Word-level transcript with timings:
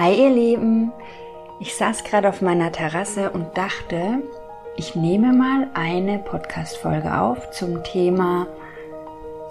Hi 0.00 0.14
ihr 0.14 0.30
Lieben, 0.30 0.92
ich 1.58 1.74
saß 1.76 2.04
gerade 2.04 2.30
auf 2.30 2.40
meiner 2.40 2.72
Terrasse 2.72 3.28
und 3.32 3.58
dachte, 3.58 4.22
ich 4.74 4.94
nehme 4.94 5.34
mal 5.34 5.66
eine 5.74 6.20
Podcast-Folge 6.20 7.20
auf 7.20 7.50
zum 7.50 7.84
Thema 7.84 8.46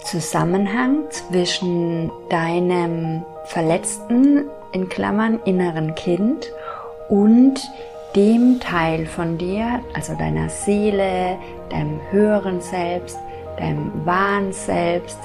Zusammenhang 0.02 1.04
zwischen 1.10 2.10
deinem 2.30 3.24
verletzten, 3.44 4.50
in 4.72 4.88
Klammern, 4.88 5.38
inneren 5.44 5.94
Kind 5.94 6.50
und 7.08 7.60
dem 8.16 8.58
Teil 8.58 9.06
von 9.06 9.38
dir, 9.38 9.78
also 9.94 10.16
deiner 10.16 10.48
Seele, 10.48 11.38
deinem 11.68 12.00
höheren 12.10 12.60
Selbst, 12.60 13.20
deinem 13.56 14.04
wahren 14.04 14.52
Selbst, 14.52 15.20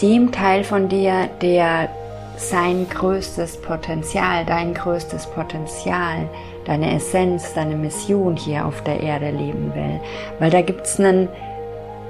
dem 0.00 0.32
Teil 0.32 0.64
von 0.64 0.88
dir, 0.88 1.28
der 1.42 1.90
sein 2.36 2.86
größtes 2.88 3.58
Potenzial, 3.58 4.44
dein 4.44 4.74
größtes 4.74 5.26
Potenzial, 5.26 6.28
deine 6.64 6.94
Essenz, 6.94 7.54
deine 7.54 7.76
Mission 7.76 8.36
hier 8.36 8.66
auf 8.66 8.82
der 8.82 9.00
Erde 9.00 9.30
leben 9.30 9.74
will. 9.74 10.00
Weil 10.38 10.50
da 10.50 10.62
gibt's 10.62 11.00
einen 11.00 11.28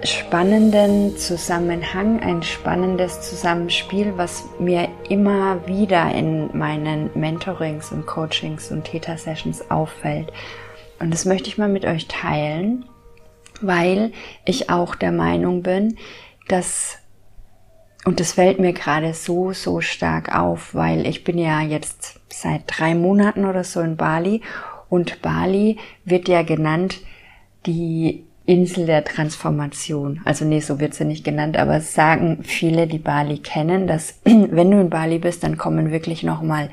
spannenden 0.03 1.17
Zusammenhang, 1.17 2.21
ein 2.21 2.43
spannendes 2.43 3.23
Zusammenspiel, 3.23 4.15
was 4.17 4.45
mir 4.59 4.89
immer 5.09 5.67
wieder 5.67 6.13
in 6.13 6.57
meinen 6.57 7.11
Mentorings 7.15 7.93
und 7.93 8.07
Coachings 8.07 8.71
und 8.71 8.85
Theta-Sessions 8.85 9.71
auffällt. 9.71 10.33
Und 10.99 11.13
das 11.13 11.25
möchte 11.25 11.49
ich 11.49 11.59
mal 11.59 11.69
mit 11.69 11.85
euch 11.85 12.09
teilen, 12.09 12.85
weil 13.61 14.13
ich 14.45 14.71
auch 14.71 14.95
der 14.95 15.13
Meinung 15.13 15.63
bin, 15.63 15.97
dass 16.49 16.99
und 18.07 18.21
das 18.21 18.33
fällt 18.33 18.61
mir 18.61 18.73
gerade 18.73 19.13
so, 19.15 19.53
so 19.53 19.81
stark 19.81 20.33
auf, 20.33 20.75
weil 20.77 21.09
ich 21.09 21.25
bin 21.25 21.39
ja 21.39 21.61
jetzt 21.61 22.21
seit 22.33 22.63
drei 22.67 22.95
Monaten 22.95 23.45
oder 23.45 23.65
so 23.65 23.81
in 23.81 23.97
Bali 23.97 24.43
und 24.89 25.21
Bali 25.23 25.79
wird 26.05 26.29
ja 26.29 26.43
genannt 26.43 27.01
die 27.67 28.25
Insel 28.45 28.87
der 28.87 29.05
Transformation. 29.05 30.21
Also 30.25 30.45
nee, 30.45 30.61
so 30.61 30.79
wird 30.79 30.95
sie 30.95 31.05
nicht 31.05 31.25
genannt, 31.25 31.57
aber 31.57 31.79
es 31.79 31.95
sagen 31.95 32.45
viele, 32.45 32.87
die 32.87 33.01
Bali 33.01 33.39
kennen, 33.39 33.89
dass 33.89 34.21
wenn 34.25 34.71
du 34.71 34.81
in 34.81 34.89
Bali 34.89 35.19
bist, 35.19 35.43
dann 35.43 35.59
kommen 35.59 35.91
wirklich 35.91 36.23
nochmal 36.23 36.71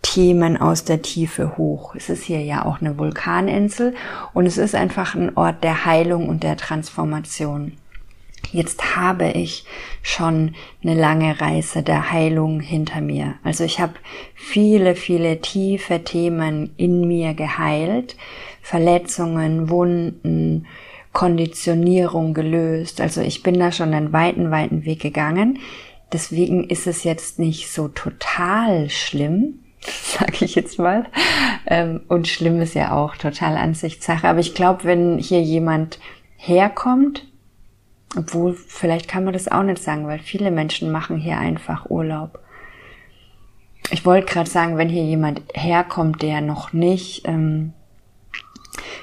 Themen 0.00 0.56
aus 0.56 0.84
der 0.84 1.02
Tiefe 1.02 1.58
hoch. 1.58 1.94
Es 1.94 2.08
ist 2.08 2.22
hier 2.22 2.40
ja 2.40 2.64
auch 2.64 2.80
eine 2.80 2.96
Vulkaninsel 2.96 3.94
und 4.32 4.46
es 4.46 4.56
ist 4.56 4.74
einfach 4.74 5.14
ein 5.14 5.36
Ort 5.36 5.62
der 5.62 5.84
Heilung 5.84 6.30
und 6.30 6.42
der 6.42 6.56
Transformation. 6.56 7.72
Jetzt 8.50 8.96
habe 8.96 9.30
ich 9.30 9.64
schon 10.02 10.54
eine 10.82 10.94
lange 10.94 11.40
Reise 11.40 11.82
der 11.82 12.10
Heilung 12.10 12.60
hinter 12.60 13.00
mir. 13.00 13.34
Also 13.44 13.64
ich 13.64 13.80
habe 13.80 13.94
viele, 14.34 14.94
viele 14.94 15.40
tiefe 15.40 16.04
Themen 16.04 16.74
in 16.76 17.06
mir 17.06 17.34
geheilt, 17.34 18.16
Verletzungen, 18.60 19.70
Wunden, 19.70 20.66
Konditionierung 21.12 22.34
gelöst. 22.34 23.00
Also 23.00 23.20
ich 23.20 23.42
bin 23.42 23.58
da 23.58 23.72
schon 23.72 23.94
einen 23.94 24.12
weiten, 24.12 24.50
weiten 24.50 24.84
Weg 24.84 25.00
gegangen. 25.00 25.58
Deswegen 26.12 26.68
ist 26.68 26.86
es 26.86 27.04
jetzt 27.04 27.38
nicht 27.38 27.70
so 27.70 27.88
total 27.88 28.90
schlimm, 28.90 29.60
sage 29.80 30.44
ich 30.44 30.54
jetzt 30.54 30.78
mal. 30.78 31.06
Ähm, 31.66 32.00
und 32.08 32.28
schlimm 32.28 32.60
ist 32.60 32.74
ja 32.74 32.94
auch 32.94 33.16
total 33.16 33.56
Ansichtssache. 33.56 34.28
Aber 34.28 34.40
ich 34.40 34.54
glaube, 34.54 34.84
wenn 34.84 35.18
hier 35.18 35.40
jemand 35.40 35.98
herkommt, 36.36 37.26
obwohl 38.16 38.54
vielleicht 38.54 39.08
kann 39.08 39.24
man 39.24 39.32
das 39.32 39.48
auch 39.48 39.62
nicht 39.62 39.82
sagen, 39.82 40.06
weil 40.06 40.18
viele 40.18 40.50
Menschen 40.50 40.90
machen 40.90 41.16
hier 41.16 41.38
einfach 41.38 41.88
Urlaub. 41.90 42.38
Ich 43.90 44.04
wollte 44.04 44.32
gerade 44.32 44.48
sagen, 44.48 44.76
wenn 44.76 44.88
hier 44.88 45.04
jemand 45.04 45.42
herkommt, 45.54 46.22
der 46.22 46.40
noch 46.40 46.72
nicht 46.72 47.26
ähm, 47.26 47.72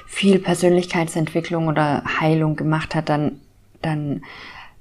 viel 0.06 0.38
Persönlichkeitsentwicklung 0.38 1.68
oder 1.68 2.02
Heilung 2.20 2.56
gemacht 2.56 2.94
hat, 2.94 3.08
dann, 3.08 3.40
dann 3.82 4.22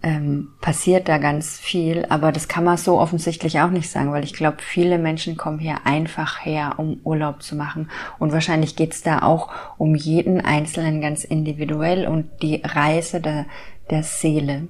ähm, 0.02 0.50
passiert 0.62 1.10
da 1.10 1.18
ganz 1.18 1.60
viel. 1.60 2.06
Aber 2.10 2.32
das 2.32 2.48
kann 2.48 2.64
man 2.64 2.78
so 2.78 3.00
offensichtlich 3.00 3.60
auch 3.60 3.70
nicht 3.70 3.90
sagen, 3.90 4.12
weil 4.12 4.24
ich 4.24 4.34
glaube, 4.34 4.58
viele 4.60 4.98
Menschen 4.98 5.38
kommen 5.38 5.60
hier 5.60 5.86
einfach 5.86 6.46
her, 6.46 6.76
um 6.78 7.00
Urlaub 7.04 7.44
zu 7.44 7.56
machen. 7.56 7.90
Und 8.18 8.32
wahrscheinlich 8.32 8.76
geht's 8.76 9.02
da 9.02 9.22
auch 9.22 9.50
um 9.78 9.96
jeden 9.96 10.42
Einzelnen 10.42 11.02
ganz 11.02 11.24
individuell 11.24 12.08
und 12.08 12.30
die 12.42 12.62
Reise 12.64 13.20
der, 13.20 13.46
der 13.92 14.04
Seele 14.04 14.68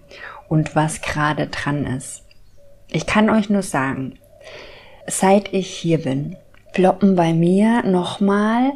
und 0.47 0.75
was 0.75 1.02
gerade 1.02 1.47
dran 1.47 1.85
ist. 1.85 2.24
Ich 2.91 3.06
kann 3.06 3.30
euch 3.30 3.50
nur 3.50 3.62
sagen, 3.62 4.18
seit 5.07 5.53
ich 5.53 5.68
hier 5.68 6.00
bin, 6.00 6.35
ploppen 6.74 7.16
bei 7.16 7.34
mir 7.34 7.84
nochmal 7.84 8.74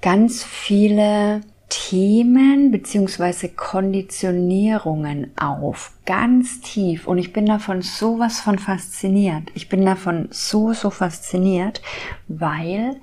ganz 0.00 0.44
viele 0.44 1.40
Themen 1.68 2.70
beziehungsweise 2.70 3.48
Konditionierungen 3.48 5.32
auf, 5.36 5.92
ganz 6.04 6.60
tief. 6.60 7.08
Und 7.08 7.18
ich 7.18 7.32
bin 7.32 7.46
davon 7.46 7.82
sowas 7.82 8.40
von 8.40 8.58
fasziniert. 8.58 9.50
Ich 9.54 9.68
bin 9.68 9.84
davon 9.84 10.28
so, 10.30 10.72
so 10.72 10.90
fasziniert, 10.90 11.82
weil 12.28 12.96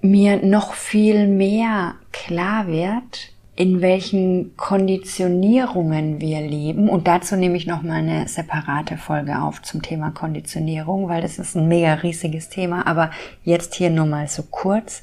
mir 0.00 0.44
noch 0.44 0.72
viel 0.74 1.26
mehr 1.26 1.94
klar 2.12 2.68
wird, 2.68 3.33
in 3.56 3.80
welchen 3.80 4.56
Konditionierungen 4.56 6.20
wir 6.20 6.40
leben. 6.40 6.88
Und 6.88 7.06
dazu 7.06 7.36
nehme 7.36 7.56
ich 7.56 7.66
nochmal 7.66 7.98
eine 7.98 8.26
separate 8.26 8.96
Folge 8.96 9.40
auf 9.40 9.62
zum 9.62 9.82
Thema 9.82 10.10
Konditionierung, 10.10 11.08
weil 11.08 11.22
das 11.22 11.38
ist 11.38 11.54
ein 11.54 11.68
mega 11.68 11.94
riesiges 11.94 12.48
Thema. 12.48 12.86
Aber 12.86 13.10
jetzt 13.44 13.74
hier 13.74 13.90
nur 13.90 14.06
mal 14.06 14.26
so 14.28 14.42
kurz 14.42 15.02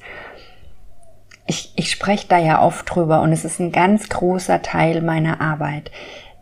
ich, 1.51 1.73
ich 1.75 1.91
spreche 1.91 2.27
da 2.27 2.37
ja 2.37 2.61
oft 2.61 2.89
drüber 2.89 3.21
und 3.21 3.33
es 3.33 3.43
ist 3.43 3.59
ein 3.59 3.71
ganz 3.71 4.07
großer 4.07 4.61
Teil 4.61 5.01
meiner 5.01 5.41
Arbeit, 5.41 5.91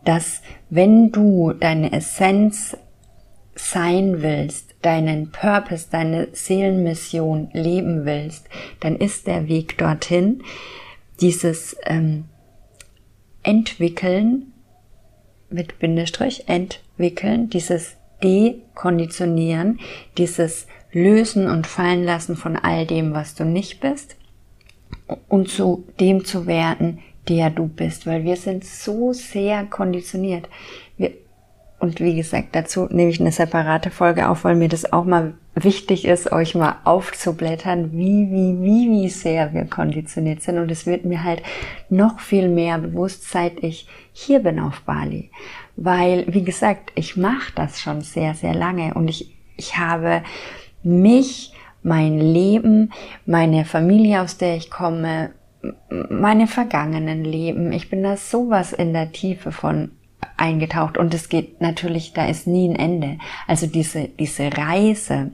dass 0.04 0.40
wenn 0.68 1.10
du 1.10 1.52
deine 1.52 1.92
Essenz 1.92 2.76
sein 3.56 4.22
willst, 4.22 4.74
deinen 4.82 5.32
Purpose, 5.32 5.88
deine 5.90 6.28
Seelenmission 6.32 7.50
leben 7.52 8.04
willst, 8.04 8.48
dann 8.78 8.96
ist 8.96 9.26
der 9.26 9.48
Weg 9.48 9.76
dorthin 9.78 10.42
dieses 11.20 11.76
ähm, 11.84 12.24
Entwickeln 13.42 14.52
mit 15.50 15.78
Bindestrich, 15.78 16.48
entwickeln, 16.48 17.50
dieses 17.50 17.96
Dekonditionieren, 18.22 19.80
dieses 20.18 20.66
Lösen 20.92 21.48
und 21.48 21.66
Fallen 21.66 22.04
lassen 22.04 22.36
von 22.36 22.56
all 22.56 22.86
dem, 22.86 23.12
was 23.12 23.34
du 23.34 23.44
nicht 23.44 23.80
bist 23.80 24.16
und 25.28 25.48
zu 25.48 25.84
dem 25.98 26.24
zu 26.24 26.46
werden, 26.46 27.00
der 27.28 27.50
du 27.50 27.66
bist, 27.66 28.06
weil 28.06 28.24
wir 28.24 28.36
sind 28.36 28.64
so 28.64 29.12
sehr 29.12 29.64
konditioniert. 29.64 30.48
Wir, 30.96 31.12
und 31.80 31.98
wie 31.98 32.14
gesagt, 32.14 32.48
dazu 32.52 32.88
nehme 32.90 33.10
ich 33.10 33.20
eine 33.20 33.32
separate 33.32 33.90
Folge 33.90 34.28
auf, 34.28 34.44
weil 34.44 34.54
mir 34.54 34.68
das 34.68 34.92
auch 34.92 35.06
mal 35.06 35.32
wichtig 35.54 36.04
ist, 36.04 36.30
euch 36.30 36.54
mal 36.54 36.76
aufzublättern, 36.84 37.92
wie, 37.92 38.30
wie, 38.30 38.62
wie, 38.62 38.90
wie 38.90 39.08
sehr 39.08 39.54
wir 39.54 39.64
konditioniert 39.64 40.42
sind. 40.42 40.58
Und 40.58 40.70
es 40.70 40.84
wird 40.84 41.06
mir 41.06 41.24
halt 41.24 41.42
noch 41.88 42.20
viel 42.20 42.50
mehr 42.50 42.76
bewusst, 42.76 43.30
seit 43.30 43.64
ich 43.64 43.88
hier 44.12 44.40
bin 44.40 44.60
auf 44.60 44.82
Bali. 44.82 45.30
Weil, 45.76 46.26
wie 46.28 46.44
gesagt, 46.44 46.92
ich 46.96 47.16
mache 47.16 47.52
das 47.54 47.80
schon 47.80 48.02
sehr, 48.02 48.34
sehr 48.34 48.54
lange 48.54 48.92
und 48.92 49.08
ich, 49.08 49.34
ich 49.56 49.78
habe 49.78 50.22
mich 50.82 51.54
mein 51.82 52.18
Leben, 52.18 52.92
meine 53.24 53.64
Familie, 53.64 54.20
aus 54.20 54.36
der 54.36 54.56
ich 54.56 54.70
komme, 54.70 55.30
meine 56.10 56.46
vergangenen 56.46 57.24
Leben. 57.24 57.72
Ich 57.72 57.88
bin 57.88 58.02
da 58.02 58.18
sowas 58.18 58.74
in 58.74 58.92
der 58.92 59.12
Tiefe 59.12 59.50
von 59.50 59.92
eingetaucht 60.36 60.98
und 60.98 61.14
es 61.14 61.28
geht 61.28 61.60
natürlich, 61.60 62.12
da 62.12 62.26
ist 62.26 62.46
nie 62.46 62.68
ein 62.68 62.76
Ende. 62.76 63.18
Also 63.46 63.66
diese, 63.66 64.08
diese 64.08 64.56
Reise, 64.56 65.32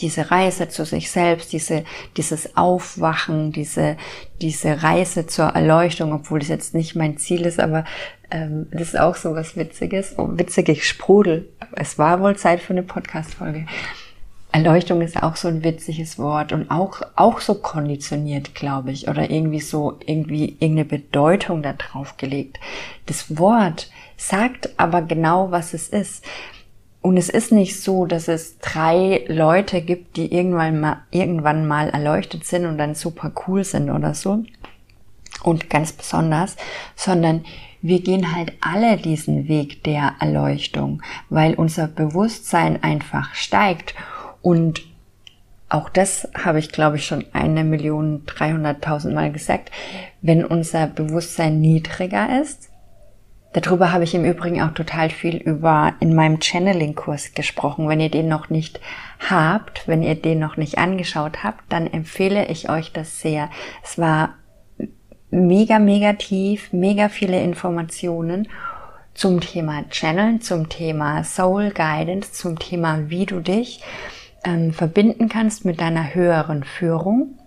diese 0.00 0.30
Reise 0.30 0.68
zu 0.68 0.84
sich 0.84 1.10
selbst, 1.10 1.52
diese, 1.52 1.84
dieses 2.16 2.56
Aufwachen, 2.56 3.52
diese, 3.52 3.96
diese 4.40 4.82
Reise 4.82 5.26
zur 5.26 5.46
Erleuchtung, 5.46 6.12
obwohl 6.12 6.40
es 6.40 6.48
jetzt 6.48 6.74
nicht 6.74 6.94
mein 6.94 7.18
Ziel 7.18 7.42
ist, 7.42 7.60
aber 7.60 7.84
ähm, 8.30 8.66
das 8.70 8.88
ist 8.88 9.00
auch 9.00 9.16
so 9.16 9.34
was 9.34 9.56
Witziges. 9.56 10.14
Oh, 10.18 10.28
witzig, 10.32 10.68
ich 10.68 10.88
sprudel. 10.88 11.48
Es 11.72 11.98
war 11.98 12.20
wohl 12.20 12.36
Zeit 12.36 12.60
für 12.60 12.72
eine 12.72 12.82
Podcast-Folge. 12.82 13.66
Erleuchtung 14.52 15.00
ist 15.00 15.22
auch 15.22 15.36
so 15.36 15.48
ein 15.48 15.64
witziges 15.64 16.18
Wort 16.18 16.52
und 16.52 16.70
auch, 16.70 17.00
auch 17.16 17.40
so 17.40 17.54
konditioniert, 17.54 18.54
glaube 18.54 18.92
ich, 18.92 19.08
oder 19.08 19.30
irgendwie 19.30 19.60
so, 19.60 19.98
irgendwie 20.04 20.56
irgendeine 20.60 20.84
Bedeutung 20.84 21.62
da 21.62 21.72
drauf 21.72 22.18
gelegt. 22.18 22.60
Das 23.06 23.38
Wort 23.38 23.90
sagt 24.18 24.70
aber 24.76 25.00
genau, 25.02 25.50
was 25.50 25.72
es 25.72 25.88
ist. 25.88 26.24
Und 27.00 27.16
es 27.16 27.30
ist 27.30 27.50
nicht 27.50 27.80
so, 27.80 28.04
dass 28.04 28.28
es 28.28 28.58
drei 28.58 29.24
Leute 29.26 29.80
gibt, 29.80 30.16
die 30.16 30.32
irgendwann 30.32 30.80
mal, 30.80 30.98
irgendwann 31.10 31.66
mal 31.66 31.88
erleuchtet 31.88 32.44
sind 32.44 32.66
und 32.66 32.76
dann 32.76 32.94
super 32.94 33.32
cool 33.46 33.64
sind 33.64 33.90
oder 33.90 34.14
so. 34.14 34.44
Und 35.42 35.70
ganz 35.70 35.92
besonders, 35.92 36.56
sondern 36.94 37.44
wir 37.80 38.00
gehen 38.00 38.36
halt 38.36 38.52
alle 38.60 38.96
diesen 38.96 39.48
Weg 39.48 39.82
der 39.82 40.14
Erleuchtung, 40.20 41.02
weil 41.30 41.54
unser 41.54 41.88
Bewusstsein 41.88 42.80
einfach 42.84 43.34
steigt 43.34 43.94
Und 44.42 44.82
auch 45.72 45.88
das 45.88 46.28
habe 46.34 46.58
ich, 46.58 46.70
glaube 46.70 46.96
ich, 46.96 47.06
schon 47.06 47.24
eine 47.32 47.64
Million 47.64 48.26
dreihunderttausend 48.26 49.14
Mal 49.14 49.32
gesagt. 49.32 49.70
Wenn 50.20 50.44
unser 50.44 50.86
Bewusstsein 50.86 51.62
niedriger 51.62 52.42
ist, 52.42 52.68
darüber 53.54 53.90
habe 53.90 54.04
ich 54.04 54.14
im 54.14 54.26
Übrigen 54.26 54.60
auch 54.60 54.74
total 54.74 55.08
viel 55.08 55.36
über 55.36 55.94
in 56.00 56.14
meinem 56.14 56.42
Channeling-Kurs 56.42 57.32
gesprochen. 57.32 57.88
Wenn 57.88 58.00
ihr 58.00 58.10
den 58.10 58.28
noch 58.28 58.50
nicht 58.50 58.80
habt, 59.30 59.88
wenn 59.88 60.02
ihr 60.02 60.14
den 60.14 60.40
noch 60.40 60.58
nicht 60.58 60.76
angeschaut 60.76 61.42
habt, 61.42 61.72
dann 61.72 61.86
empfehle 61.86 62.48
ich 62.48 62.68
euch 62.68 62.92
das 62.92 63.20
sehr. 63.20 63.48
Es 63.82 63.98
war 63.98 64.34
mega, 65.30 65.78
mega 65.78 66.12
tief, 66.12 66.70
mega 66.74 67.08
viele 67.08 67.42
Informationen 67.42 68.48
zum 69.14 69.40
Thema 69.40 69.84
Channeln, 69.90 70.42
zum 70.42 70.68
Thema 70.68 71.24
Soul 71.24 71.70
Guidance, 71.70 72.32
zum 72.32 72.58
Thema, 72.58 73.08
wie 73.08 73.24
du 73.24 73.40
dich 73.40 73.82
ähm, 74.44 74.72
verbinden 74.72 75.28
kannst 75.28 75.64
mit 75.64 75.80
deiner 75.80 76.14
höheren 76.14 76.64
Führung 76.64 77.38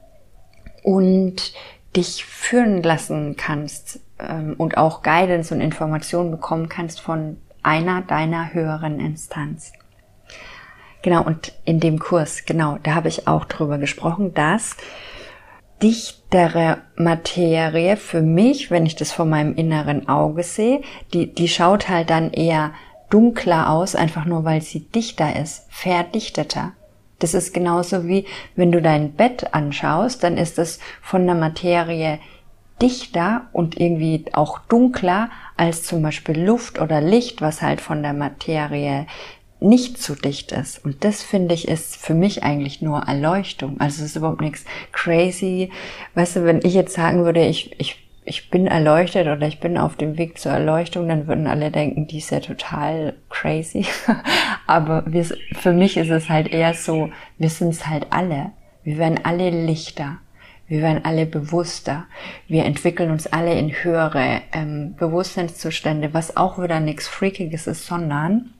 und 0.83 1.53
dich 1.95 2.25
führen 2.25 2.83
lassen 2.83 3.35
kannst 3.37 3.99
ähm, 4.19 4.55
und 4.57 4.77
auch 4.77 5.01
Guidance 5.01 5.53
und 5.53 5.61
Informationen 5.61 6.31
bekommen 6.31 6.69
kannst 6.69 7.01
von 7.01 7.37
einer 7.63 8.01
deiner 8.01 8.53
höheren 8.53 8.99
Instanz. 8.99 9.73
Genau, 11.01 11.23
und 11.23 11.53
in 11.65 11.79
dem 11.79 11.99
Kurs, 11.99 12.45
genau, 12.45 12.77
da 12.81 12.95
habe 12.95 13.09
ich 13.09 13.27
auch 13.27 13.45
drüber 13.45 13.77
gesprochen, 13.77 14.33
dass 14.33 14.75
dichtere 15.81 16.79
Materie 16.95 17.97
für 17.97 18.21
mich, 18.21 18.71
wenn 18.71 18.85
ich 18.85 18.95
das 18.95 19.11
vor 19.11 19.25
meinem 19.25 19.55
inneren 19.55 20.07
Auge 20.07 20.43
sehe, 20.43 20.81
die, 21.13 21.33
die 21.33 21.47
schaut 21.47 21.89
halt 21.89 22.09
dann 22.09 22.31
eher 22.31 22.71
dunkler 23.09 23.69
aus, 23.69 23.95
einfach 23.95 24.25
nur 24.25 24.45
weil 24.45 24.61
sie 24.61 24.79
dichter 24.79 25.35
ist, 25.39 25.67
verdichteter. 25.69 26.73
Das 27.19 27.33
ist 27.33 27.53
genauso 27.53 28.07
wie 28.07 28.25
wenn 28.55 28.71
du 28.71 28.81
dein 28.81 29.13
Bett 29.13 29.53
anschaust, 29.53 30.23
dann 30.23 30.37
ist 30.37 30.59
es 30.59 30.79
von 31.01 31.25
der 31.25 31.35
Materie 31.35 32.19
dichter 32.81 33.47
und 33.53 33.79
irgendwie 33.79 34.25
auch 34.33 34.59
dunkler 34.59 35.29
als 35.55 35.83
zum 35.83 36.01
Beispiel 36.01 36.43
Luft 36.43 36.79
oder 36.81 36.99
Licht, 36.99 37.41
was 37.41 37.61
halt 37.61 37.79
von 37.79 38.03
der 38.03 38.13
Materie 38.13 39.07
nicht 39.59 40.01
zu 40.01 40.15
dicht 40.15 40.51
ist. 40.51 40.83
Und 40.83 41.03
das 41.03 41.23
finde 41.23 41.55
ich 41.55 41.67
ist 41.67 41.95
für 41.95 42.13
mich 42.13 42.43
eigentlich 42.43 42.81
nur 42.81 42.99
Erleuchtung. 42.99 43.79
Also 43.79 44.03
es 44.03 44.11
ist 44.11 44.15
überhaupt 44.17 44.41
nichts 44.41 44.65
crazy. 44.91 45.71
Weißt 46.13 46.35
du, 46.35 46.45
wenn 46.45 46.59
ich 46.63 46.73
jetzt 46.73 46.93
sagen 46.93 47.23
würde, 47.23 47.45
ich, 47.45 47.79
ich, 47.79 48.05
ich 48.25 48.49
bin 48.49 48.67
erleuchtet 48.67 49.27
oder 49.27 49.47
ich 49.47 49.59
bin 49.59 49.77
auf 49.77 49.95
dem 49.95 50.17
Weg 50.17 50.37
zur 50.37 50.51
Erleuchtung, 50.51 51.07
dann 51.07 51.27
würden 51.27 51.47
alle 51.47 51.71
denken, 51.71 52.07
die 52.07 52.17
ist 52.17 52.31
ja 52.31 52.41
total 52.41 53.15
crazy. 53.29 53.85
Aber 54.67 55.03
wir, 55.07 55.25
für 55.65 55.73
mich 55.73 55.97
ist 55.97 56.11
es 56.11 56.29
halt 56.29 56.47
eher 56.49 56.75
so, 56.75 57.09
wir 57.39 57.49
sind 57.49 57.69
es 57.69 57.87
halt 57.87 58.05
alle. 58.11 58.51
Wir 58.83 58.99
werden 58.99 59.19
alle 59.23 59.49
Lichter. 59.49 60.19
Wir 60.67 60.83
werden 60.83 61.03
alle 61.03 61.25
bewusster. 61.25 62.05
Wir 62.47 62.65
entwickeln 62.65 63.09
uns 63.09 63.25
alle 63.25 63.57
in 63.57 63.71
höhere 63.71 64.43
ähm, 64.53 64.93
Bewusstseinszustände, 64.95 66.13
was 66.13 66.37
auch 66.37 66.61
wieder 66.61 66.79
nichts 66.79 67.07
Freakiges 67.07 67.65
ist, 67.65 67.87
sondern 67.87 68.53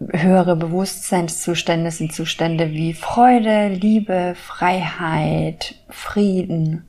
höhere 0.00 0.56
Bewusstseinszustände 0.56 1.92
sind 1.92 2.12
Zustände 2.12 2.72
wie 2.72 2.94
Freude, 2.94 3.68
Liebe, 3.68 4.34
Freiheit, 4.34 5.76
Frieden. 5.88 6.88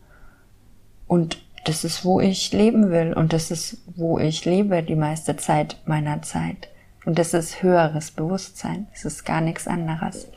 Und 1.05 1.37
das 1.65 1.83
ist, 1.83 2.03
wo 2.03 2.19
ich 2.19 2.51
leben 2.51 2.89
will. 2.89 3.13
Und 3.13 3.31
das 3.31 3.51
ist, 3.51 3.83
wo 3.95 4.17
ich 4.17 4.43
lebe 4.45 4.81
die 4.81 4.95
meiste 4.95 5.37
Zeit 5.37 5.77
meiner 5.85 6.23
Zeit. 6.23 6.69
Und 7.09 7.17
das 7.17 7.33
ist 7.33 7.63
höheres 7.63 8.11
Bewusstsein. 8.11 8.85
Das 8.93 9.03
ist 9.03 9.25
gar 9.25 9.41
nichts 9.41 9.67
anderes. 9.67 10.27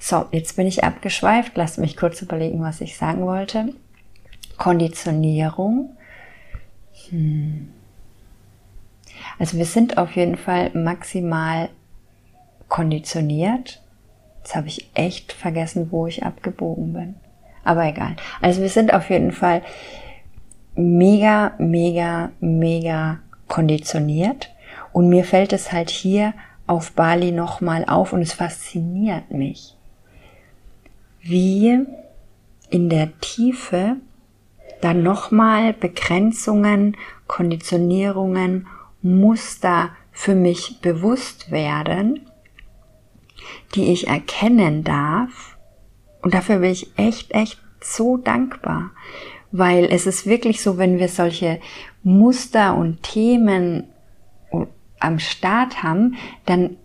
So, 0.00 0.26
jetzt 0.32 0.56
bin 0.56 0.66
ich 0.66 0.82
abgeschweift. 0.82 1.56
Lasst 1.56 1.78
mich 1.78 1.96
kurz 1.96 2.20
überlegen, 2.20 2.60
was 2.62 2.80
ich 2.80 2.96
sagen 2.96 3.24
wollte. 3.26 3.74
Konditionierung. 4.56 5.96
Hm. 7.10 7.68
Also 9.38 9.56
wir 9.56 9.66
sind 9.66 9.98
auf 9.98 10.16
jeden 10.16 10.36
Fall 10.36 10.72
maximal 10.74 11.68
konditioniert. 12.66 13.80
Jetzt 14.38 14.56
habe 14.56 14.66
ich 14.66 14.90
echt 14.94 15.32
vergessen, 15.32 15.92
wo 15.92 16.08
ich 16.08 16.24
abgebogen 16.24 16.92
bin. 16.92 17.14
Aber 17.62 17.84
egal. 17.84 18.16
Also 18.40 18.62
wir 18.62 18.68
sind 18.68 18.92
auf 18.92 19.10
jeden 19.10 19.30
Fall 19.30 19.62
mega, 20.74 21.52
mega, 21.58 22.32
mega 22.40 23.20
konditioniert. 23.46 24.50
Und 24.92 25.08
mir 25.08 25.24
fällt 25.24 25.52
es 25.52 25.72
halt 25.72 25.90
hier 25.90 26.34
auf 26.66 26.92
Bali 26.92 27.32
nochmal 27.32 27.84
auf 27.84 28.12
und 28.12 28.22
es 28.22 28.32
fasziniert 28.32 29.30
mich, 29.30 29.76
wie 31.20 31.84
in 32.70 32.88
der 32.88 33.18
Tiefe 33.20 33.96
dann 34.80 35.02
nochmal 35.02 35.72
Begrenzungen, 35.72 36.96
Konditionierungen 37.26 38.66
Muster 39.02 39.90
für 40.12 40.34
mich 40.34 40.80
bewusst 40.80 41.50
werden, 41.50 42.20
die 43.74 43.92
ich 43.92 44.08
erkennen 44.08 44.84
darf. 44.84 45.56
Und 46.22 46.34
dafür 46.34 46.58
bin 46.58 46.70
ich 46.70 46.92
echt, 46.96 47.32
echt 47.32 47.58
so 47.80 48.16
dankbar, 48.16 48.90
weil 49.52 49.86
es 49.86 50.06
ist 50.06 50.26
wirklich 50.26 50.62
so, 50.62 50.78
wenn 50.78 50.98
wir 50.98 51.08
solche 51.08 51.60
Muster 52.02 52.76
und 52.76 53.02
Themen 53.02 53.89
am 55.00 55.18
Start 55.18 55.82
haben, 55.82 56.16
dann 56.46 56.76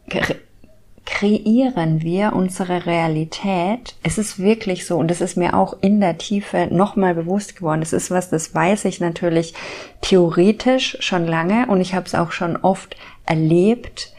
kreieren 1.05 2.01
wir 2.01 2.33
unsere 2.33 2.85
Realität. 2.85 3.95
Es 4.03 4.17
ist 4.17 4.39
wirklich 4.39 4.85
so 4.85 4.97
und 4.97 5.11
es 5.11 5.21
ist 5.21 5.37
mir 5.37 5.53
auch 5.53 5.77
in 5.81 6.01
der 6.01 6.17
Tiefe 6.17 6.67
nochmal 6.71 7.13
bewusst 7.13 7.55
geworden. 7.55 7.81
Es 7.81 7.93
ist 7.93 8.09
was, 8.09 8.29
das 8.29 8.53
weiß 8.53 8.85
ich 8.85 8.99
natürlich 8.99 9.53
theoretisch 10.01 10.97
schon 10.99 11.27
lange 11.27 11.67
und 11.67 11.79
ich 11.79 11.93
habe 11.93 12.07
es 12.07 12.15
auch 12.15 12.31
schon 12.31 12.57
oft 12.57 12.97
erlebt. 13.25 14.13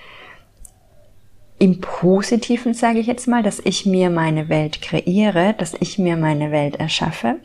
Im 1.58 1.80
Positiven 1.80 2.74
sage 2.74 2.98
ich 2.98 3.06
jetzt 3.06 3.26
mal, 3.26 3.42
dass 3.42 3.60
ich 3.60 3.86
mir 3.86 4.10
meine 4.10 4.48
Welt 4.48 4.80
kreiere, 4.82 5.54
dass 5.58 5.74
ich 5.80 5.98
mir 5.98 6.16
meine 6.16 6.52
Welt 6.52 6.76
erschaffe. 6.76 7.36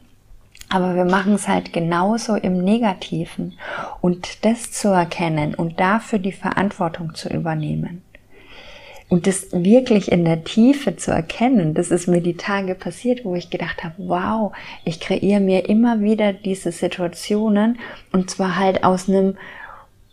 Aber 0.72 0.96
wir 0.96 1.06
machen 1.06 1.34
es 1.34 1.50
halt 1.50 1.74
genauso 1.74 2.36
im 2.36 2.64
Negativen. 2.64 3.54
Und 4.00 4.46
das 4.46 4.72
zu 4.72 4.88
erkennen 4.88 5.54
und 5.54 5.80
dafür 5.80 6.18
die 6.18 6.32
Verantwortung 6.32 7.14
zu 7.14 7.30
übernehmen. 7.30 8.02
Und 9.10 9.28
das 9.28 9.48
wirklich 9.52 10.10
in 10.10 10.24
der 10.24 10.46
Tiefe 10.46 10.96
zu 10.96 11.12
erkennen, 11.12 11.74
das 11.74 11.92
ist 11.92 12.08
mir 12.08 12.22
die 12.22 12.38
Tage 12.38 12.76
passiert, 12.76 13.26
wo 13.26 13.36
ich 13.36 13.50
gedacht 13.50 13.84
habe, 13.84 13.96
wow, 13.98 14.54
ich 14.86 15.02
kreiere 15.02 15.42
mir 15.42 15.68
immer 15.68 16.00
wieder 16.00 16.32
diese 16.32 16.72
Situationen. 16.72 17.78
Und 18.14 18.30
zwar 18.30 18.58
halt 18.58 18.86
aus 18.86 19.10
einem 19.10 19.36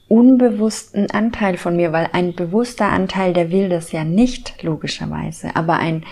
unbewussten 0.09 1.09
Anteil 1.13 1.57
von 1.57 1.77
mir, 1.77 1.93
weil 1.93 2.09
ein 2.13 2.35
bewusster 2.35 2.87
Anteil, 2.87 3.33
der 3.33 3.53
will 3.53 3.69
das 3.69 3.93
ja 3.93 4.03
nicht, 4.03 4.65
logischerweise, 4.65 5.55
aber 5.55 5.75
ein, 5.75 6.05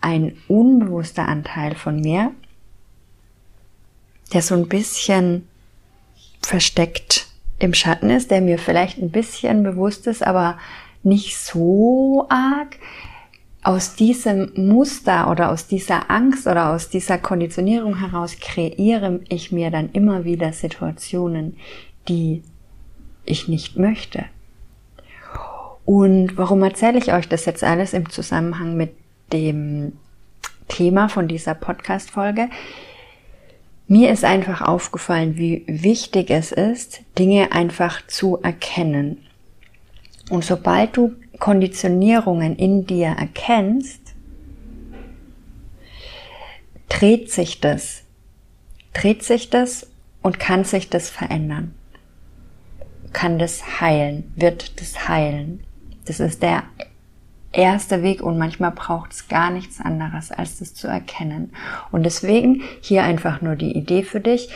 ein 0.00 0.36
unbewusster 0.48 1.28
Anteil 1.28 1.76
von 1.76 2.00
mir, 2.00 2.32
der 4.32 4.42
so 4.42 4.54
ein 4.54 4.68
bisschen 4.68 5.48
versteckt 6.40 7.26
im 7.58 7.74
Schatten 7.74 8.10
ist, 8.10 8.30
der 8.30 8.40
mir 8.40 8.58
vielleicht 8.58 8.98
ein 8.98 9.10
bisschen 9.10 9.62
bewusst 9.62 10.06
ist, 10.06 10.26
aber 10.26 10.58
nicht 11.02 11.36
so 11.38 12.26
arg 12.28 12.78
aus 13.62 13.94
diesem 13.94 14.52
Muster 14.56 15.30
oder 15.30 15.50
aus 15.50 15.68
dieser 15.68 16.10
Angst 16.10 16.46
oder 16.46 16.70
aus 16.70 16.88
dieser 16.88 17.18
Konditionierung 17.18 17.98
heraus 17.98 18.38
kreiere 18.40 19.20
ich 19.28 19.52
mir 19.52 19.70
dann 19.70 19.90
immer 19.92 20.24
wieder 20.24 20.52
Situationen, 20.52 21.56
die 22.08 22.42
ich 23.24 23.46
nicht 23.46 23.78
möchte. 23.78 24.24
Und 25.84 26.36
warum 26.36 26.62
erzähle 26.62 26.98
ich 26.98 27.12
euch 27.12 27.28
das 27.28 27.44
jetzt 27.44 27.62
alles 27.62 27.92
im 27.92 28.10
Zusammenhang 28.10 28.76
mit 28.76 28.94
dem 29.32 29.92
Thema 30.68 31.08
von 31.08 31.28
dieser 31.28 31.54
Podcast-Folge? 31.54 32.48
Mir 33.92 34.10
ist 34.10 34.24
einfach 34.24 34.62
aufgefallen, 34.62 35.36
wie 35.36 35.64
wichtig 35.66 36.30
es 36.30 36.50
ist, 36.50 37.02
Dinge 37.18 37.52
einfach 37.52 38.06
zu 38.06 38.38
erkennen. 38.38 39.18
Und 40.30 40.46
sobald 40.46 40.96
du 40.96 41.14
Konditionierungen 41.38 42.56
in 42.56 42.86
dir 42.86 43.08
erkennst, 43.08 44.00
dreht 46.88 47.30
sich 47.30 47.60
das, 47.60 48.04
dreht 48.94 49.24
sich 49.24 49.50
das 49.50 49.86
und 50.22 50.40
kann 50.40 50.64
sich 50.64 50.88
das 50.88 51.10
verändern. 51.10 51.74
Kann 53.12 53.38
das 53.38 53.82
heilen, 53.82 54.32
wird 54.36 54.80
das 54.80 55.06
heilen. 55.06 55.64
Das 56.06 56.18
ist 56.18 56.42
der 56.42 56.62
erste 57.52 58.02
Weg 58.02 58.22
und 58.22 58.38
manchmal 58.38 58.72
braucht 58.72 59.12
es 59.12 59.28
gar 59.28 59.50
nichts 59.50 59.80
anderes, 59.80 60.30
als 60.32 60.58
das 60.58 60.74
zu 60.74 60.88
erkennen. 60.88 61.52
Und 61.90 62.04
deswegen 62.04 62.62
hier 62.80 63.04
einfach 63.04 63.40
nur 63.42 63.56
die 63.56 63.76
Idee 63.76 64.02
für 64.02 64.20
dich, 64.20 64.50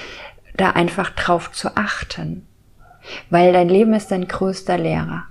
da 0.57 0.71
einfach 0.71 1.11
drauf 1.11 1.53
zu 1.53 1.77
achten. 1.77 2.47
Weil 3.31 3.53
dein 3.53 3.69
Leben 3.69 3.95
ist 3.95 4.11
dein 4.11 4.27
größter 4.27 4.79
Lehrer. 4.79 5.25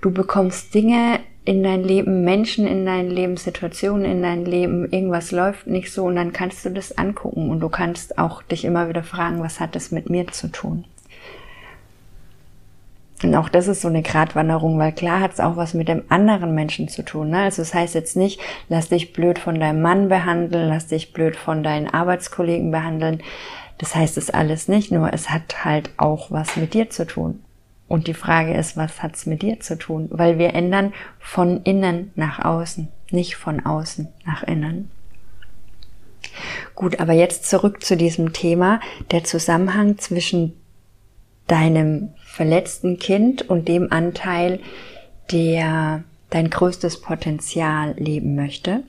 Du 0.00 0.12
bekommst 0.12 0.74
Dinge 0.74 1.20
in 1.44 1.62
dein 1.62 1.82
Leben, 1.82 2.24
Menschen 2.24 2.66
in 2.66 2.84
dein 2.84 3.10
Leben, 3.10 3.36
Situationen 3.36 4.04
in 4.04 4.22
dein 4.22 4.44
Leben, 4.44 4.84
irgendwas 4.90 5.32
läuft 5.32 5.66
nicht 5.66 5.90
so 5.90 6.04
und 6.04 6.16
dann 6.16 6.32
kannst 6.32 6.64
du 6.64 6.70
das 6.70 6.98
angucken 6.98 7.50
und 7.50 7.60
du 7.60 7.70
kannst 7.70 8.18
auch 8.18 8.42
dich 8.42 8.66
immer 8.66 8.88
wieder 8.90 9.02
fragen, 9.02 9.40
was 9.40 9.58
hat 9.58 9.74
das 9.74 9.90
mit 9.90 10.10
mir 10.10 10.26
zu 10.26 10.48
tun? 10.48 10.84
Und 13.22 13.34
auch 13.34 13.48
das 13.48 13.66
ist 13.66 13.80
so 13.80 13.88
eine 13.88 14.02
Gratwanderung, 14.02 14.78
weil 14.78 14.92
klar 14.92 15.20
hat 15.20 15.32
es 15.32 15.40
auch 15.40 15.56
was 15.56 15.74
mit 15.74 15.88
dem 15.88 16.04
anderen 16.08 16.54
Menschen 16.54 16.88
zu 16.88 17.04
tun. 17.04 17.30
Ne? 17.30 17.42
Also 17.42 17.62
das 17.62 17.74
heißt 17.74 17.94
jetzt 17.94 18.16
nicht, 18.16 18.40
lass 18.68 18.88
dich 18.88 19.12
blöd 19.12 19.38
von 19.38 19.58
deinem 19.58 19.82
Mann 19.82 20.08
behandeln, 20.08 20.68
lass 20.68 20.86
dich 20.86 21.12
blöd 21.12 21.34
von 21.34 21.62
deinen 21.62 21.88
Arbeitskollegen 21.88 22.70
behandeln. 22.70 23.22
Das 23.78 23.94
heißt 23.94 24.18
es 24.18 24.30
alles 24.30 24.68
nicht, 24.68 24.92
nur 24.92 25.12
es 25.12 25.30
hat 25.30 25.64
halt 25.64 25.90
auch 25.96 26.30
was 26.30 26.56
mit 26.56 26.74
dir 26.74 26.90
zu 26.90 27.06
tun. 27.06 27.42
Und 27.88 28.06
die 28.06 28.14
Frage 28.14 28.54
ist, 28.54 28.76
was 28.76 29.02
hat's 29.02 29.26
mit 29.26 29.42
dir 29.42 29.60
zu 29.60 29.78
tun? 29.78 30.08
Weil 30.10 30.38
wir 30.38 30.54
ändern 30.54 30.92
von 31.18 31.62
innen 31.62 32.12
nach 32.14 32.44
außen, 32.44 32.88
nicht 33.10 33.36
von 33.36 33.64
außen 33.64 34.08
nach 34.26 34.42
innen. 34.42 34.90
Gut, 36.74 37.00
aber 37.00 37.14
jetzt 37.14 37.48
zurück 37.48 37.82
zu 37.82 37.96
diesem 37.96 38.32
Thema, 38.32 38.80
der 39.10 39.24
Zusammenhang 39.24 39.98
zwischen 39.98 40.52
deinem 41.46 42.10
verletzten 42.28 42.98
Kind 42.98 43.42
und 43.48 43.66
dem 43.68 43.90
Anteil, 43.90 44.60
der 45.32 46.04
dein 46.30 46.50
größtes 46.50 47.00
Potenzial 47.00 47.94
leben 47.98 48.36
möchte. 48.36 48.84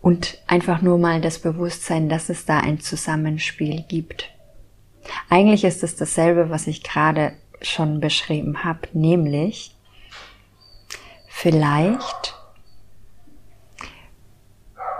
Und 0.00 0.38
einfach 0.46 0.82
nur 0.82 0.98
mal 0.98 1.20
das 1.20 1.40
Bewusstsein, 1.40 2.08
dass 2.08 2.28
es 2.28 2.44
da 2.44 2.60
ein 2.60 2.80
Zusammenspiel 2.80 3.84
gibt. 3.88 4.30
Eigentlich 5.28 5.64
ist 5.64 5.82
es 5.82 5.96
dasselbe, 5.96 6.50
was 6.50 6.66
ich 6.66 6.82
gerade 6.82 7.32
schon 7.60 8.00
beschrieben 8.00 8.64
habe, 8.64 8.88
nämlich 8.92 9.74
vielleicht 11.28 12.34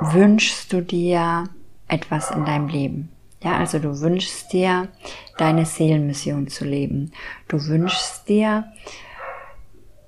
wünschst 0.01 0.73
du 0.73 0.83
dir 0.83 1.49
etwas 1.89 2.31
in 2.31 2.45
deinem 2.45 2.69
Leben. 2.69 3.16
Ja, 3.47 3.59
also 3.59 3.79
du 3.79 4.01
wünschst 4.01 4.53
dir 4.53 4.89
deine 5.39 5.67
Seelenmission 5.67 6.49
zu 6.49 6.65
leben. 6.65 7.13
Du 7.47 7.65
wünschst 7.69 8.29
dir 8.29 8.73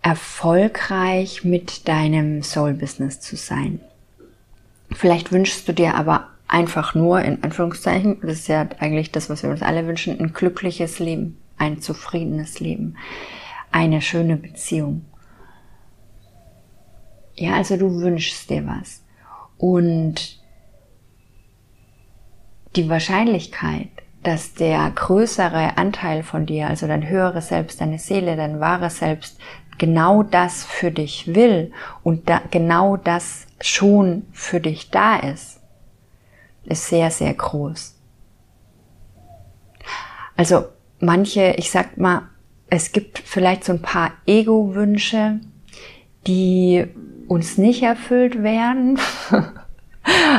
erfolgreich 0.02 1.44
mit 1.44 1.86
deinem 1.86 2.42
Soul 2.42 2.74
Business 2.74 3.20
zu 3.20 3.36
sein. 3.36 3.78
Vielleicht 4.90 5.30
wünschst 5.30 5.68
du 5.68 5.72
dir 5.72 5.94
aber 5.94 6.30
einfach 6.48 6.96
nur, 6.96 7.20
in 7.22 7.44
Anführungszeichen, 7.44 8.20
das 8.22 8.40
ist 8.40 8.48
ja 8.48 8.68
eigentlich 8.80 9.12
das, 9.12 9.30
was 9.30 9.44
wir 9.44 9.50
uns 9.50 9.62
alle 9.62 9.86
wünschen, 9.86 10.18
ein 10.18 10.32
glückliches 10.32 10.98
Leben, 10.98 11.38
ein 11.58 11.80
zufriedenes 11.80 12.58
Leben, 12.58 12.96
eine 13.70 14.02
schöne 14.02 14.36
Beziehung. 14.36 15.04
Ja, 17.36 17.54
also 17.54 17.76
du 17.76 18.00
wünschst 18.00 18.50
dir 18.50 18.66
was. 18.66 19.04
Und 19.58 20.37
die 22.76 22.88
Wahrscheinlichkeit, 22.88 23.88
dass 24.22 24.54
der 24.54 24.90
größere 24.90 25.76
Anteil 25.76 26.22
von 26.22 26.46
dir, 26.46 26.68
also 26.68 26.86
dein 26.86 27.08
höheres 27.08 27.48
Selbst, 27.48 27.80
deine 27.80 27.98
Seele, 27.98 28.36
dein 28.36 28.60
wahres 28.60 28.98
Selbst, 28.98 29.38
genau 29.78 30.22
das 30.22 30.64
für 30.64 30.90
dich 30.90 31.34
will 31.34 31.72
und 32.02 32.28
da, 32.28 32.42
genau 32.50 32.96
das 32.96 33.46
schon 33.60 34.26
für 34.32 34.60
dich 34.60 34.90
da 34.90 35.16
ist, 35.16 35.60
ist 36.64 36.88
sehr, 36.88 37.10
sehr 37.10 37.32
groß. 37.32 37.94
Also 40.36 40.66
manche, 41.00 41.54
ich 41.56 41.70
sag 41.70 41.96
mal, 41.96 42.22
es 42.70 42.92
gibt 42.92 43.18
vielleicht 43.18 43.64
so 43.64 43.72
ein 43.72 43.82
paar 43.82 44.12
Ego-Wünsche, 44.26 45.40
die 46.26 46.86
uns 47.26 47.58
nicht 47.58 47.82
erfüllt 47.82 48.42
werden. 48.42 48.98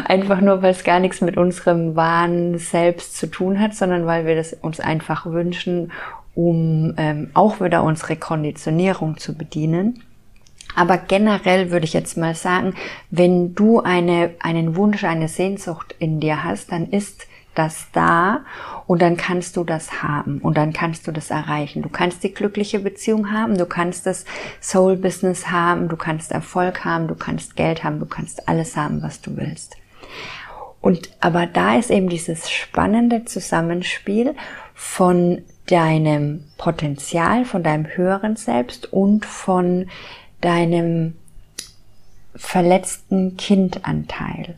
einfach 0.05 0.41
nur, 0.41 0.61
weil 0.61 0.71
es 0.71 0.83
gar 0.83 0.99
nichts 0.99 1.21
mit 1.21 1.37
unserem 1.37 1.95
wahren 1.95 2.57
Selbst 2.57 3.17
zu 3.17 3.27
tun 3.27 3.59
hat, 3.59 3.75
sondern 3.75 4.05
weil 4.05 4.25
wir 4.25 4.35
das 4.35 4.53
uns 4.53 4.79
einfach 4.79 5.25
wünschen, 5.25 5.91
um 6.35 6.93
ähm, 6.97 7.29
auch 7.33 7.59
wieder 7.59 7.83
unsere 7.83 8.15
Konditionierung 8.15 9.17
zu 9.17 9.37
bedienen. 9.37 10.03
Aber 10.75 10.97
generell 10.97 11.71
würde 11.71 11.85
ich 11.85 11.93
jetzt 11.93 12.15
mal 12.15 12.35
sagen, 12.35 12.75
wenn 13.09 13.55
du 13.55 13.81
eine, 13.81 14.31
einen 14.39 14.75
Wunsch, 14.75 15.03
eine 15.03 15.27
Sehnsucht 15.27 15.95
in 15.99 16.19
dir 16.19 16.43
hast, 16.43 16.71
dann 16.71 16.89
ist 16.89 17.27
das 17.59 17.87
da 17.91 18.45
und 18.87 19.01
dann 19.01 19.17
kannst 19.17 19.57
du 19.57 19.65
das 19.65 20.01
haben 20.01 20.39
und 20.39 20.55
dann 20.55 20.71
kannst 20.71 21.05
du 21.05 21.11
das 21.11 21.29
erreichen. 21.29 21.81
Du 21.81 21.89
kannst 21.89 22.23
die 22.23 22.33
glückliche 22.33 22.79
Beziehung 22.79 23.33
haben, 23.33 23.57
du 23.57 23.65
kannst 23.65 24.05
das 24.05 24.23
Soul 24.61 24.95
Business 24.95 25.51
haben, 25.51 25.89
du 25.89 25.97
kannst 25.97 26.31
Erfolg 26.31 26.85
haben, 26.85 27.09
du 27.09 27.15
kannst 27.15 27.57
Geld 27.57 27.83
haben, 27.83 27.99
du 27.99 28.05
kannst 28.05 28.47
alles 28.47 28.77
haben, 28.77 29.01
was 29.01 29.19
du 29.19 29.35
willst. 29.35 29.75
Und 30.79 31.09
aber 31.19 31.47
da 31.47 31.77
ist 31.77 31.91
eben 31.91 32.07
dieses 32.07 32.49
spannende 32.49 33.25
Zusammenspiel 33.25 34.35
von 34.73 35.41
deinem 35.65 36.45
Potenzial, 36.57 37.43
von 37.43 37.61
deinem 37.61 37.87
höheren 37.87 38.37
Selbst 38.37 38.93
und 38.93 39.25
von 39.25 39.89
deinem 40.39 41.15
verletzten 42.35 43.35
Kindanteil. 43.35 44.55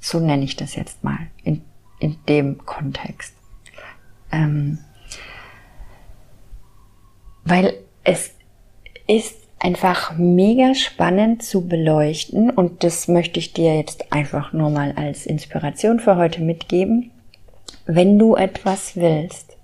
So 0.00 0.20
nenne 0.20 0.44
ich 0.44 0.54
das 0.54 0.74
jetzt 0.76 1.02
mal 1.02 1.28
in, 1.42 1.62
in 1.98 2.16
dem 2.28 2.64
Kontext. 2.64 3.34
Ähm, 4.32 4.78
weil 7.44 7.74
es 8.04 8.34
ist 9.06 9.36
einfach 9.58 10.16
mega 10.16 10.74
spannend 10.74 11.42
zu 11.42 11.66
beleuchten 11.66 12.50
und 12.50 12.84
das 12.84 13.08
möchte 13.08 13.38
ich 13.38 13.52
dir 13.52 13.76
jetzt 13.76 14.12
einfach 14.12 14.52
nur 14.52 14.70
mal 14.70 14.92
als 14.96 15.24
Inspiration 15.24 16.00
für 16.00 16.16
heute 16.16 16.42
mitgeben. 16.42 17.10
Wenn 17.86 18.18
du 18.18 18.36
etwas 18.36 18.96
willst 18.96 19.56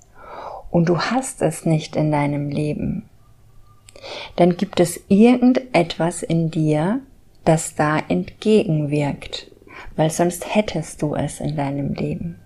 und 0.70 0.88
du 0.88 0.98
hast 0.98 1.42
es 1.42 1.66
nicht 1.66 1.96
in 1.96 2.12
deinem 2.12 2.48
Leben, 2.48 3.08
dann 4.36 4.56
gibt 4.56 4.80
es 4.80 5.00
irgendetwas 5.08 6.22
in 6.22 6.50
dir, 6.50 7.00
das 7.44 7.74
da 7.74 7.98
entgegenwirkt, 7.98 9.49
weil 10.00 10.08
sonst 10.08 10.54
hättest 10.54 11.02
du 11.02 11.14
es 11.14 11.40
in 11.40 11.56
deinem 11.56 11.92
Leben. 11.92 12.40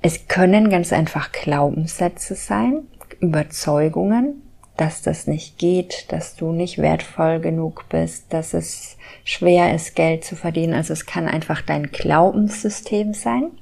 Es 0.00 0.26
können 0.26 0.68
ganz 0.68 0.92
einfach 0.92 1.30
Glaubenssätze 1.30 2.34
sein, 2.34 2.88
Überzeugungen, 3.20 4.42
dass 4.76 5.02
das 5.02 5.28
nicht 5.28 5.58
geht, 5.58 6.10
dass 6.10 6.34
du 6.34 6.50
nicht 6.50 6.78
wertvoll 6.78 7.38
genug 7.38 7.84
bist, 7.88 8.32
dass 8.32 8.52
es 8.52 8.96
schwer 9.22 9.72
ist, 9.76 9.94
Geld 9.94 10.24
zu 10.24 10.34
verdienen. 10.34 10.74
Also 10.74 10.92
es 10.92 11.06
kann 11.06 11.28
einfach 11.28 11.62
dein 11.62 11.92
Glaubenssystem 11.92 13.14
sein. 13.14 13.52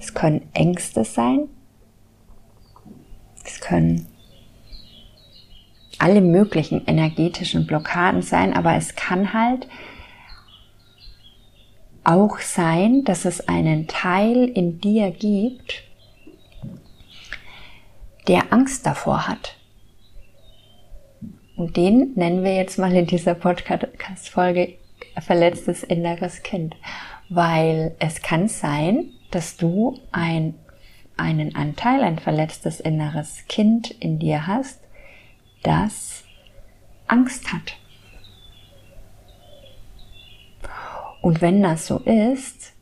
Es 0.00 0.14
können 0.14 0.48
Ängste 0.54 1.04
sein, 1.04 1.40
es 3.44 3.60
können 3.60 4.06
alle 5.98 6.20
möglichen 6.20 6.86
energetischen 6.86 7.66
Blockaden 7.66 8.22
sein, 8.22 8.54
aber 8.54 8.74
es 8.74 8.94
kann 8.94 9.32
halt 9.32 9.66
auch 12.04 12.38
sein, 12.38 13.04
dass 13.04 13.24
es 13.24 13.48
einen 13.48 13.86
Teil 13.86 14.44
in 14.48 14.80
dir 14.80 15.10
gibt, 15.10 15.82
der 18.28 18.52
Angst 18.52 18.86
davor 18.86 19.26
hat. 19.26 19.56
Und 21.56 21.76
den 21.76 22.12
nennen 22.14 22.44
wir 22.44 22.54
jetzt 22.54 22.78
mal 22.78 22.94
in 22.94 23.06
dieser 23.06 23.34
Podcast-Folge 23.34 24.74
verletztes 25.20 25.82
inneres 25.82 26.42
Kind, 26.42 26.76
weil 27.28 27.96
es 27.98 28.22
kann 28.22 28.48
sein, 28.48 29.10
dass 29.30 29.56
du 29.56 29.98
ein 30.12 30.54
einen 31.18 31.54
Anteil, 31.56 32.02
ein 32.02 32.18
verletztes 32.18 32.80
inneres 32.80 33.44
Kind 33.48 33.90
in 33.90 34.18
dir 34.18 34.46
hast, 34.46 34.80
das 35.62 36.24
Angst 37.06 37.52
hat. 37.52 37.76
Und 41.20 41.40
wenn 41.40 41.62
das 41.62 41.86
so 41.86 41.98
ist, 41.98 42.74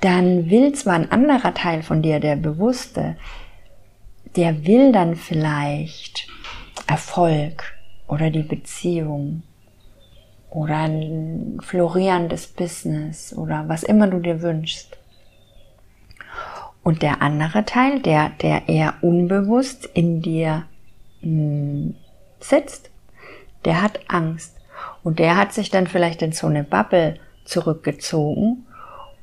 dann 0.00 0.48
will 0.50 0.72
zwar 0.74 0.94
ein 0.94 1.10
anderer 1.10 1.54
Teil 1.54 1.82
von 1.82 2.02
dir, 2.02 2.20
der 2.20 2.36
Bewusste, 2.36 3.16
der 4.36 4.66
will 4.66 4.92
dann 4.92 5.16
vielleicht 5.16 6.28
Erfolg 6.86 7.74
oder 8.06 8.30
die 8.30 8.42
Beziehung 8.42 9.42
oder 10.50 10.78
ein 10.78 11.58
florierendes 11.62 12.46
Business 12.46 13.34
oder 13.36 13.68
was 13.68 13.82
immer 13.82 14.06
du 14.06 14.20
dir 14.20 14.40
wünschst. 14.40 14.97
Und 16.88 17.02
der 17.02 17.20
andere 17.20 17.66
Teil, 17.66 18.00
der, 18.00 18.30
der 18.40 18.70
eher 18.70 18.94
unbewusst 19.02 19.84
in 19.92 20.22
dir 20.22 20.64
mh, 21.20 21.28
hm, 21.28 21.94
sitzt, 22.40 22.88
der 23.66 23.82
hat 23.82 24.00
Angst. 24.08 24.56
Und 25.02 25.18
der 25.18 25.36
hat 25.36 25.52
sich 25.52 25.68
dann 25.68 25.86
vielleicht 25.86 26.22
in 26.22 26.32
so 26.32 26.46
eine 26.46 26.64
Bubble 26.64 27.20
zurückgezogen 27.44 28.64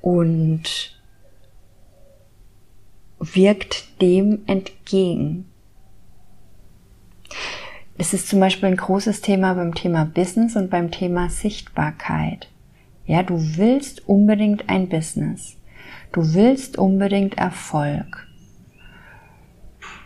und 0.03 0.95
wirkt 3.17 3.99
dem 3.99 4.43
entgegen. 4.45 5.49
Das 7.97 8.13
ist 8.13 8.27
zum 8.27 8.41
Beispiel 8.41 8.69
ein 8.69 8.77
großes 8.77 9.21
Thema 9.21 9.55
beim 9.55 9.73
Thema 9.73 10.05
Business 10.05 10.55
und 10.55 10.69
beim 10.69 10.91
Thema 10.91 11.31
Sichtbarkeit. 11.31 12.47
Ja, 13.07 13.23
du 13.23 13.57
willst 13.57 14.07
unbedingt 14.07 14.69
ein 14.69 14.87
Business. 14.87 15.57
Du 16.15 16.33
willst 16.33 16.77
unbedingt 16.77 17.37
Erfolg. 17.37 18.25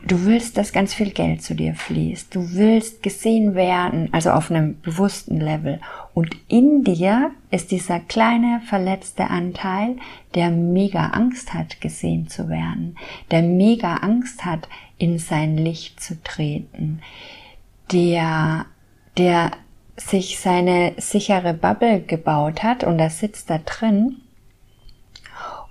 Du 0.08 0.26
willst, 0.26 0.58
dass 0.58 0.74
ganz 0.74 0.92
viel 0.92 1.12
Geld 1.12 1.44
zu 1.44 1.54
dir 1.54 1.76
fließt. 1.76 2.34
Du 2.34 2.54
willst 2.54 3.04
gesehen 3.04 3.54
werden, 3.54 4.10
also 4.12 4.32
auf 4.32 4.50
einem 4.50 4.82
bewussten 4.82 5.40
Level. 5.40 5.80
Und 6.16 6.36
in 6.48 6.84
dir 6.84 7.30
ist 7.52 7.70
dieser 7.70 8.00
kleine 8.00 8.60
verletzte 8.66 9.30
Anteil, 9.30 9.98
der 10.34 10.50
mega 10.50 11.10
Angst 11.10 11.54
hat, 11.54 11.80
gesehen 11.80 12.28
zu 12.28 12.50
werden, 12.50 12.98
der 13.30 13.44
mega 13.44 13.98
Angst 13.98 14.46
hat, 14.46 14.68
in 14.98 15.20
sein 15.20 15.58
Licht 15.58 16.00
zu 16.00 16.20
treten, 16.24 17.02
der, 17.92 18.66
der 19.16 19.52
sich 19.96 20.40
seine 20.40 20.94
sichere 20.98 21.54
Bubble 21.54 22.02
gebaut 22.02 22.64
hat 22.64 22.84
und 22.84 22.98
er 22.98 23.12
sitzt 23.12 23.52
da 23.52 23.60
drin 23.60 24.16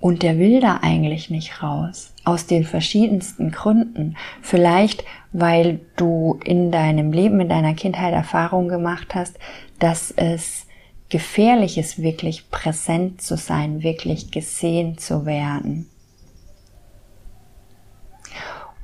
und 0.00 0.22
der 0.22 0.38
will 0.38 0.60
da 0.60 0.78
eigentlich 0.82 1.30
nicht 1.30 1.62
raus. 1.62 2.14
Aus 2.24 2.46
den 2.46 2.64
verschiedensten 2.64 3.50
Gründen. 3.50 4.16
Vielleicht, 4.42 5.04
weil 5.32 5.80
du 5.96 6.38
in 6.44 6.70
deinem 6.70 7.12
Leben, 7.12 7.40
in 7.40 7.48
deiner 7.48 7.74
Kindheit 7.74 8.14
Erfahrung 8.14 8.68
gemacht 8.68 9.14
hast, 9.14 9.38
dass 9.78 10.12
es 10.12 10.66
gefährlich 11.08 11.78
ist, 11.78 12.02
wirklich 12.02 12.50
präsent 12.50 13.22
zu 13.22 13.36
sein, 13.36 13.82
wirklich 13.82 14.30
gesehen 14.30 14.98
zu 14.98 15.26
werden. 15.26 15.88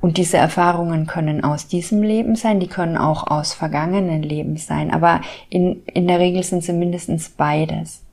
Und 0.01 0.17
diese 0.17 0.37
Erfahrungen 0.37 1.07
können 1.07 1.43
aus 1.43 1.67
diesem 1.67 2.03
Leben 2.03 2.35
sein, 2.35 2.59
die 2.59 2.67
können 2.67 2.97
auch 2.97 3.25
aus 3.25 3.53
vergangenen 3.53 4.21
Leben 4.21 4.57
sein, 4.57 4.91
aber 4.91 5.21
in, 5.49 5.83
in 5.85 6.07
der 6.07 6.19
Regel 6.19 6.43
sind 6.43 6.63
sie 6.63 6.73
mindestens 6.73 7.29
beides. 7.29 8.04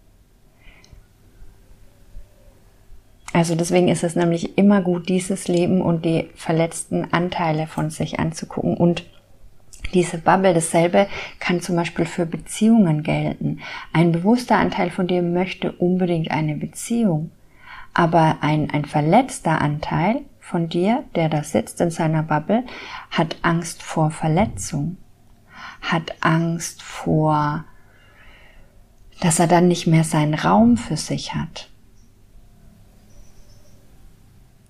Also 3.33 3.55
deswegen 3.55 3.89
ist 3.89 4.05
es 4.05 4.15
nämlich 4.15 4.59
immer 4.59 4.83
gut, 4.83 5.09
dieses 5.09 5.49
Leben 5.49 5.81
und 5.81 6.05
die 6.05 6.29
verletzten 6.35 7.13
Anteile 7.13 7.67
von 7.67 7.91
sich 7.91 8.21
anzugucken. 8.21 8.77
Und 8.77 9.05
diese 9.95 10.19
Bubble, 10.19 10.55
dasselbe 10.55 11.07
kann 11.39 11.61
zum 11.61 11.77
Beispiel 11.77 12.05
für 12.05 12.27
Beziehungen 12.27 13.03
gelten. 13.03 13.61
Ein 13.93 14.13
bewusster 14.13 14.57
Anteil 14.57 14.91
von 14.91 15.07
dir 15.07 15.23
möchte 15.23 15.73
unbedingt 15.73 16.31
eine 16.31 16.57
Beziehung. 16.57 17.31
Aber 17.95 18.39
ein, 18.41 18.71
ein 18.71 18.85
verletzter 18.85 19.61
Anteil 19.61 20.23
von 20.41 20.69
dir, 20.69 21.05
der 21.15 21.29
da 21.29 21.43
sitzt 21.45 21.81
in 21.81 21.91
seiner 21.91 22.23
Bubble, 22.23 22.65
hat 23.11 23.37
Angst 23.43 23.83
vor 23.83 24.11
Verletzung, 24.11 24.97
hat 25.81 26.15
Angst 26.21 26.83
vor, 26.83 27.65
dass 29.21 29.39
er 29.39 29.47
dann 29.47 29.69
nicht 29.69 29.87
mehr 29.87 30.05
seinen 30.05 30.35
Raum 30.35 30.77
für 30.77 30.97
sich 30.97 31.35
hat, 31.35 31.69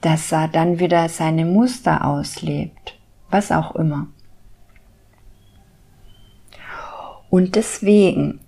dass 0.03 0.31
er 0.31 0.49
dann 0.49 0.79
wieder 0.79 1.09
seine 1.09 1.47
Muster 1.47 2.05
auslebt, 2.05 2.99
was 3.31 3.51
auch 3.51 3.75
immer. 3.75 4.09
Und 7.31 7.57
deswegen 7.57 8.41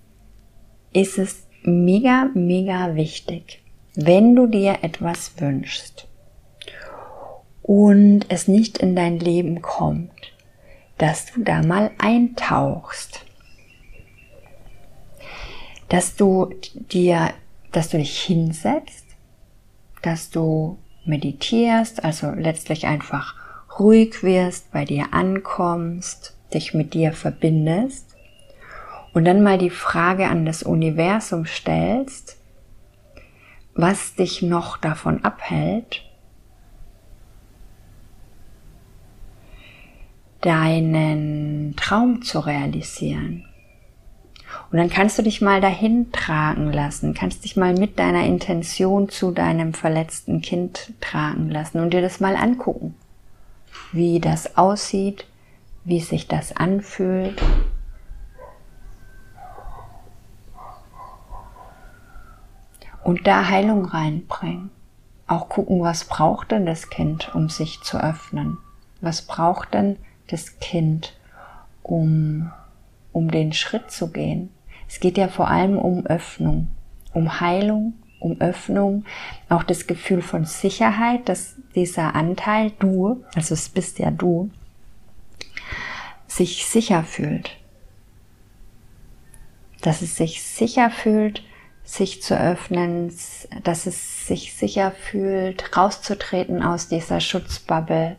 ist 0.93 1.17
es 1.17 1.47
mega, 1.63 2.29
mega 2.35 2.93
wichtig, 2.93 3.63
wenn 3.95 4.35
du 4.35 4.45
dir 4.45 4.83
etwas 4.83 5.33
wünschst, 5.39 6.07
und 7.67 8.27
es 8.29 8.47
nicht 8.47 8.77
in 8.77 8.95
dein 8.95 9.19
Leben 9.19 9.63
kommt, 9.63 10.11
dass 10.99 11.25
du 11.25 11.41
da 11.43 11.63
mal 11.63 11.89
eintauchst. 11.97 13.25
Dass 15.89 16.15
du 16.15 16.53
dir, 16.91 17.31
dass 17.71 17.89
du 17.89 17.97
dich 17.97 18.21
hinsetzt, 18.21 19.07
dass 20.03 20.29
du 20.29 20.77
meditierst, 21.07 22.03
also 22.03 22.31
letztlich 22.31 22.85
einfach 22.87 23.35
ruhig 23.79 24.23
wirst, 24.23 24.71
bei 24.71 24.85
dir 24.85 25.07
ankommst, 25.13 26.35
dich 26.53 26.73
mit 26.73 26.93
dir 26.93 27.13
verbindest 27.13 28.15
und 29.13 29.25
dann 29.25 29.43
mal 29.43 29.57
die 29.57 29.69
Frage 29.69 30.27
an 30.27 30.45
das 30.45 30.63
Universum 30.63 31.45
stellst, 31.45 32.37
was 33.73 34.15
dich 34.15 34.41
noch 34.41 34.77
davon 34.77 35.23
abhält, 35.23 36.03
deinen 40.41 41.75
Traum 41.75 42.21
zu 42.21 42.39
realisieren. 42.39 43.45
Und 44.71 44.77
dann 44.77 44.89
kannst 44.89 45.17
du 45.17 45.21
dich 45.21 45.41
mal 45.41 45.61
dahin 45.61 46.11
tragen 46.11 46.71
lassen, 46.71 47.13
kannst 47.13 47.45
dich 47.45 47.55
mal 47.55 47.73
mit 47.73 47.99
deiner 47.99 48.23
Intention 48.25 49.09
zu 49.09 49.31
deinem 49.31 49.73
verletzten 49.73 50.41
Kind 50.41 50.93
tragen 51.01 51.49
lassen 51.49 51.79
und 51.79 51.91
dir 51.93 52.01
das 52.01 52.19
mal 52.19 52.35
angucken, 52.35 52.95
wie 53.91 54.19
das 54.19 54.57
aussieht, 54.57 55.25
wie 55.83 55.99
sich 55.99 56.27
das 56.27 56.55
anfühlt. 56.55 57.41
Und 63.03 63.27
da 63.27 63.47
Heilung 63.47 63.85
reinbringen. 63.85 64.71
Auch 65.27 65.47
gucken, 65.49 65.81
was 65.81 66.05
braucht 66.05 66.51
denn 66.51 66.65
das 66.65 66.89
Kind, 66.89 67.33
um 67.33 67.49
sich 67.49 67.81
zu 67.81 67.97
öffnen? 68.03 68.57
Was 69.01 69.21
braucht 69.21 69.73
denn 69.73 69.97
das 70.27 70.59
Kind, 70.59 71.15
um, 71.83 72.51
um 73.15 73.31
den 73.31 73.53
Schritt 73.53 73.91
zu 73.91 74.11
gehen. 74.11 74.49
Es 74.89 74.99
geht 74.99 75.17
ja 75.17 75.29
vor 75.29 75.47
allem 75.47 75.77
um 75.77 76.05
Öffnung, 76.05 76.67
um 77.13 77.39
Heilung, 77.39 77.93
um 78.19 78.41
Öffnung, 78.41 79.05
auch 79.47 79.63
das 79.63 79.87
Gefühl 79.87 80.21
von 80.21 80.43
Sicherheit, 80.43 81.29
dass 81.29 81.55
dieser 81.75 82.13
Anteil, 82.13 82.71
du, 82.79 83.23
also 83.33 83.53
es 83.53 83.69
bist 83.69 83.99
ja 83.99 84.11
du, 84.11 84.51
sich 86.27 86.65
sicher 86.65 87.03
fühlt. 87.03 87.55
Dass 89.81 90.01
es 90.01 90.17
sich 90.17 90.43
sicher 90.43 90.89
fühlt, 90.89 91.41
sich 91.85 92.21
zu 92.21 92.37
öffnen, 92.37 93.13
dass 93.63 93.85
es 93.85 94.27
sich 94.27 94.53
sicher 94.55 94.91
fühlt, 94.91 95.77
rauszutreten 95.77 96.61
aus 96.61 96.89
dieser 96.89 97.21
Schutzbubble, 97.21 98.17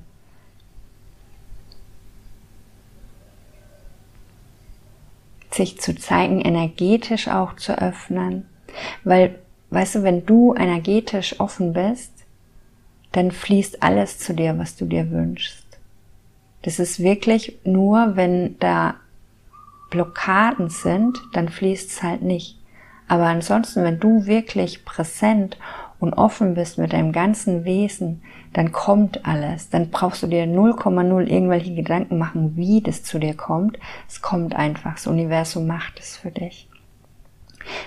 sich 5.56 5.80
zu 5.80 5.94
zeigen, 5.94 6.40
energetisch 6.40 7.28
auch 7.28 7.56
zu 7.56 7.78
öffnen. 7.80 8.46
Weil, 9.04 9.38
weißt 9.70 9.96
du, 9.96 10.02
wenn 10.02 10.26
du 10.26 10.54
energetisch 10.54 11.40
offen 11.40 11.72
bist, 11.72 12.12
dann 13.12 13.30
fließt 13.30 13.82
alles 13.82 14.18
zu 14.18 14.34
dir, 14.34 14.58
was 14.58 14.76
du 14.76 14.84
dir 14.84 15.10
wünschst. 15.10 15.64
Das 16.62 16.78
ist 16.78 17.00
wirklich 17.00 17.58
nur, 17.64 18.16
wenn 18.16 18.58
da 18.58 18.96
Blockaden 19.90 20.68
sind, 20.68 21.18
dann 21.32 21.48
fließt 21.48 21.90
es 21.90 22.02
halt 22.02 22.22
nicht. 22.22 22.58
Aber 23.08 23.26
ansonsten, 23.26 23.84
wenn 23.84 24.00
du 24.00 24.26
wirklich 24.26 24.84
präsent 24.84 25.56
und 25.98 26.12
offen 26.12 26.54
bist 26.54 26.78
mit 26.78 26.92
deinem 26.92 27.12
ganzen 27.12 27.64
Wesen, 27.64 28.22
dann 28.52 28.72
kommt 28.72 29.26
alles. 29.26 29.70
Dann 29.70 29.90
brauchst 29.90 30.22
du 30.22 30.26
dir 30.26 30.44
0,0 30.44 31.26
irgendwelche 31.26 31.74
Gedanken 31.74 32.18
machen, 32.18 32.56
wie 32.56 32.80
das 32.80 33.02
zu 33.02 33.18
dir 33.18 33.34
kommt. 33.34 33.78
Es 34.08 34.22
kommt 34.22 34.54
einfach. 34.54 34.94
Das 34.94 35.06
Universum 35.06 35.66
macht 35.66 35.98
es 35.98 36.16
für 36.16 36.30
dich. 36.30 36.68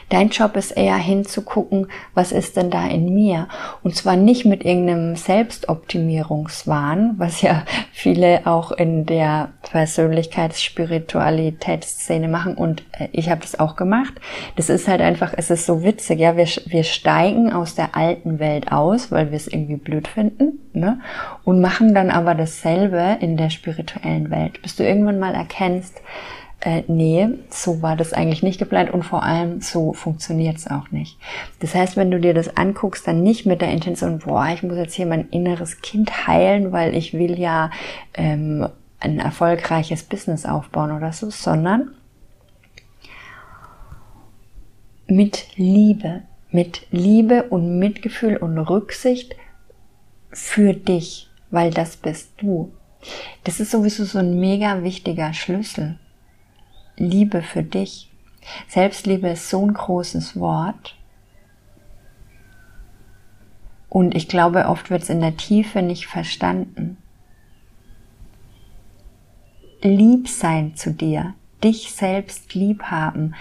Dein 0.09 0.29
Job 0.29 0.55
ist 0.55 0.71
eher 0.71 0.97
hinzugucken, 0.97 1.87
was 2.13 2.31
ist 2.31 2.57
denn 2.57 2.69
da 2.69 2.87
in 2.87 3.13
mir? 3.13 3.47
Und 3.83 3.95
zwar 3.95 4.15
nicht 4.15 4.45
mit 4.45 4.63
irgendeinem 4.65 5.15
Selbstoptimierungswahn, 5.15 7.15
was 7.17 7.41
ja 7.41 7.63
viele 7.91 8.45
auch 8.45 8.71
in 8.71 9.05
der 9.05 9.49
Persönlichkeitsspiritualitätsszene 9.71 12.27
machen 12.27 12.55
und 12.55 12.83
äh, 12.97 13.07
ich 13.11 13.29
habe 13.29 13.41
das 13.41 13.59
auch 13.59 13.75
gemacht. 13.75 14.13
Das 14.55 14.69
ist 14.69 14.87
halt 14.87 15.01
einfach, 15.01 15.33
es 15.35 15.49
ist 15.49 15.65
so 15.65 15.83
witzig, 15.83 16.19
ja, 16.19 16.37
wir, 16.37 16.47
wir 16.65 16.83
steigen 16.83 17.51
aus 17.51 17.75
der 17.75 17.95
alten 17.95 18.39
Welt 18.39 18.71
aus, 18.71 19.11
weil 19.11 19.31
wir 19.31 19.37
es 19.37 19.47
irgendwie 19.47 19.77
blöd 19.77 20.07
finden, 20.07 20.59
ne? 20.73 20.99
Und 21.43 21.61
machen 21.61 21.93
dann 21.93 22.09
aber 22.09 22.35
dasselbe 22.35 23.17
in 23.19 23.37
der 23.37 23.49
spirituellen 23.49 24.31
Welt, 24.31 24.61
bis 24.61 24.75
du 24.75 24.83
irgendwann 24.83 25.19
mal 25.19 25.33
erkennst, 25.33 26.01
äh, 26.61 26.83
nee, 26.87 27.29
so 27.49 27.81
war 27.81 27.95
das 27.95 28.11
eigentlich 28.11 28.43
nicht 28.43 28.59
geplant 28.59 28.91
und 28.91 29.03
vor 29.03 29.23
allem 29.23 29.61
so 29.61 29.93
funktioniert 29.93 30.57
es 30.57 30.67
auch 30.67 30.91
nicht. 30.91 31.17
Das 31.59 31.73
heißt, 31.73 31.95
wenn 31.95 32.11
du 32.11 32.19
dir 32.19 32.33
das 32.33 32.57
anguckst, 32.57 33.07
dann 33.07 33.23
nicht 33.23 33.45
mit 33.45 33.61
der 33.61 33.71
Intention, 33.71 34.19
boah, 34.19 34.49
ich 34.53 34.63
muss 34.63 34.75
jetzt 34.75 34.95
hier 34.95 35.05
mein 35.05 35.29
inneres 35.29 35.81
Kind 35.81 36.27
heilen, 36.27 36.71
weil 36.71 36.95
ich 36.95 37.13
will 37.13 37.39
ja 37.39 37.71
ähm, 38.13 38.67
ein 38.99 39.19
erfolgreiches 39.19 40.03
Business 40.03 40.45
aufbauen 40.45 40.91
oder 40.91 41.13
so, 41.13 41.29
sondern 41.29 41.91
mit 45.07 45.55
Liebe, 45.55 46.23
mit 46.51 46.87
Liebe 46.91 47.43
und 47.43 47.79
Mitgefühl 47.79 48.35
und 48.35 48.57
Rücksicht 48.57 49.35
für 50.31 50.73
dich, 50.73 51.29
weil 51.51 51.71
das 51.71 51.95
bist 51.95 52.33
du. 52.37 52.73
Das 53.45 53.61
ist 53.61 53.71
sowieso 53.71 54.03
so 54.03 54.19
ein 54.19 54.39
mega 54.39 54.83
wichtiger 54.83 55.33
Schlüssel. 55.33 55.97
Liebe 56.99 57.41
für 57.41 57.63
dich. 57.63 58.11
Selbstliebe 58.67 59.29
ist 59.29 59.49
so 59.49 59.65
ein 59.65 59.73
großes 59.73 60.39
Wort. 60.39 60.95
Und 63.89 64.15
ich 64.15 64.27
glaube, 64.27 64.65
oft 64.67 64.89
wird 64.89 65.03
es 65.03 65.09
in 65.09 65.21
der 65.21 65.35
Tiefe 65.35 65.81
nicht 65.81 66.07
verstanden. 66.07 66.97
Lieb 69.81 70.27
sein 70.27 70.75
zu 70.75 70.91
dir, 70.91 71.33
dich 71.63 71.91
selbst 71.91 72.53
lieb 72.53 72.83
haben, 72.83 73.33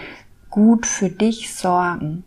gut 0.49 0.85
für 0.85 1.09
dich 1.09 1.53
sorgen, 1.53 2.23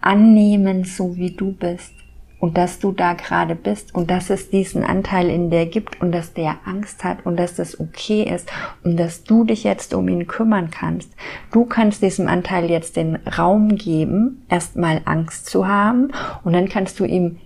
annehmen, 0.00 0.84
so 0.84 1.16
wie 1.16 1.30
du 1.30 1.52
bist 1.52 1.95
und 2.38 2.58
dass 2.58 2.78
du 2.78 2.92
da 2.92 3.14
gerade 3.14 3.54
bist 3.54 3.94
und 3.94 4.10
dass 4.10 4.30
es 4.30 4.50
diesen 4.50 4.84
Anteil 4.84 5.30
in 5.30 5.50
dir 5.50 5.66
gibt 5.66 6.00
und 6.00 6.12
dass 6.12 6.34
der 6.34 6.58
Angst 6.64 7.02
hat 7.02 7.24
und 7.24 7.36
dass 7.38 7.54
das 7.54 7.80
okay 7.80 8.22
ist 8.22 8.50
und 8.84 8.98
dass 8.98 9.24
du 9.24 9.44
dich 9.44 9.64
jetzt 9.64 9.94
um 9.94 10.08
ihn 10.08 10.26
kümmern 10.26 10.70
kannst. 10.70 11.10
Du 11.50 11.64
kannst 11.64 12.02
diesem 12.02 12.28
Anteil 12.28 12.70
jetzt 12.70 12.96
den 12.96 13.16
Raum 13.16 13.76
geben, 13.76 14.44
erstmal 14.48 15.00
Angst 15.06 15.46
zu 15.46 15.66
haben 15.66 16.12
und 16.44 16.52
dann 16.52 16.68
kannst 16.68 17.00
du 17.00 17.04
ihm 17.04 17.38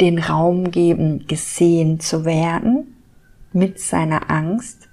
den 0.00 0.18
Raum 0.18 0.70
geben, 0.70 1.26
gesehen 1.28 2.00
zu 2.00 2.24
werden 2.24 2.96
mit 3.52 3.78
seiner 3.78 4.30
Angst 4.30 4.88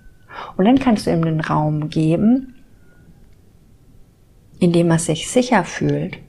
und 0.57 0.65
dann 0.65 0.77
kannst 0.77 1.07
du 1.07 1.11
ihm 1.11 1.23
den 1.23 1.39
Raum 1.39 1.89
geben, 1.89 2.55
indem 4.59 4.91
er 4.91 4.99
sich 4.99 5.29
sicher 5.29 5.63
fühlt 5.63 6.19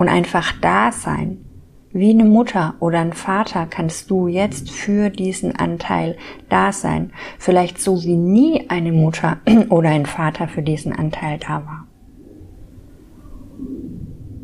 und 0.00 0.08
einfach 0.08 0.54
da 0.62 0.92
sein. 0.92 1.44
Wie 1.92 2.08
eine 2.08 2.24
Mutter 2.24 2.74
oder 2.80 3.00
ein 3.00 3.12
Vater 3.12 3.66
kannst 3.66 4.10
du 4.10 4.28
jetzt 4.28 4.70
für 4.70 5.10
diesen 5.10 5.56
Anteil 5.56 6.16
da 6.48 6.72
sein. 6.72 7.12
Vielleicht 7.38 7.78
so 7.78 8.02
wie 8.02 8.16
nie 8.16 8.70
eine 8.70 8.92
Mutter 8.92 9.36
oder 9.68 9.90
ein 9.90 10.06
Vater 10.06 10.48
für 10.48 10.62
diesen 10.62 10.94
Anteil 10.94 11.38
da 11.38 11.66
war. 11.66 11.86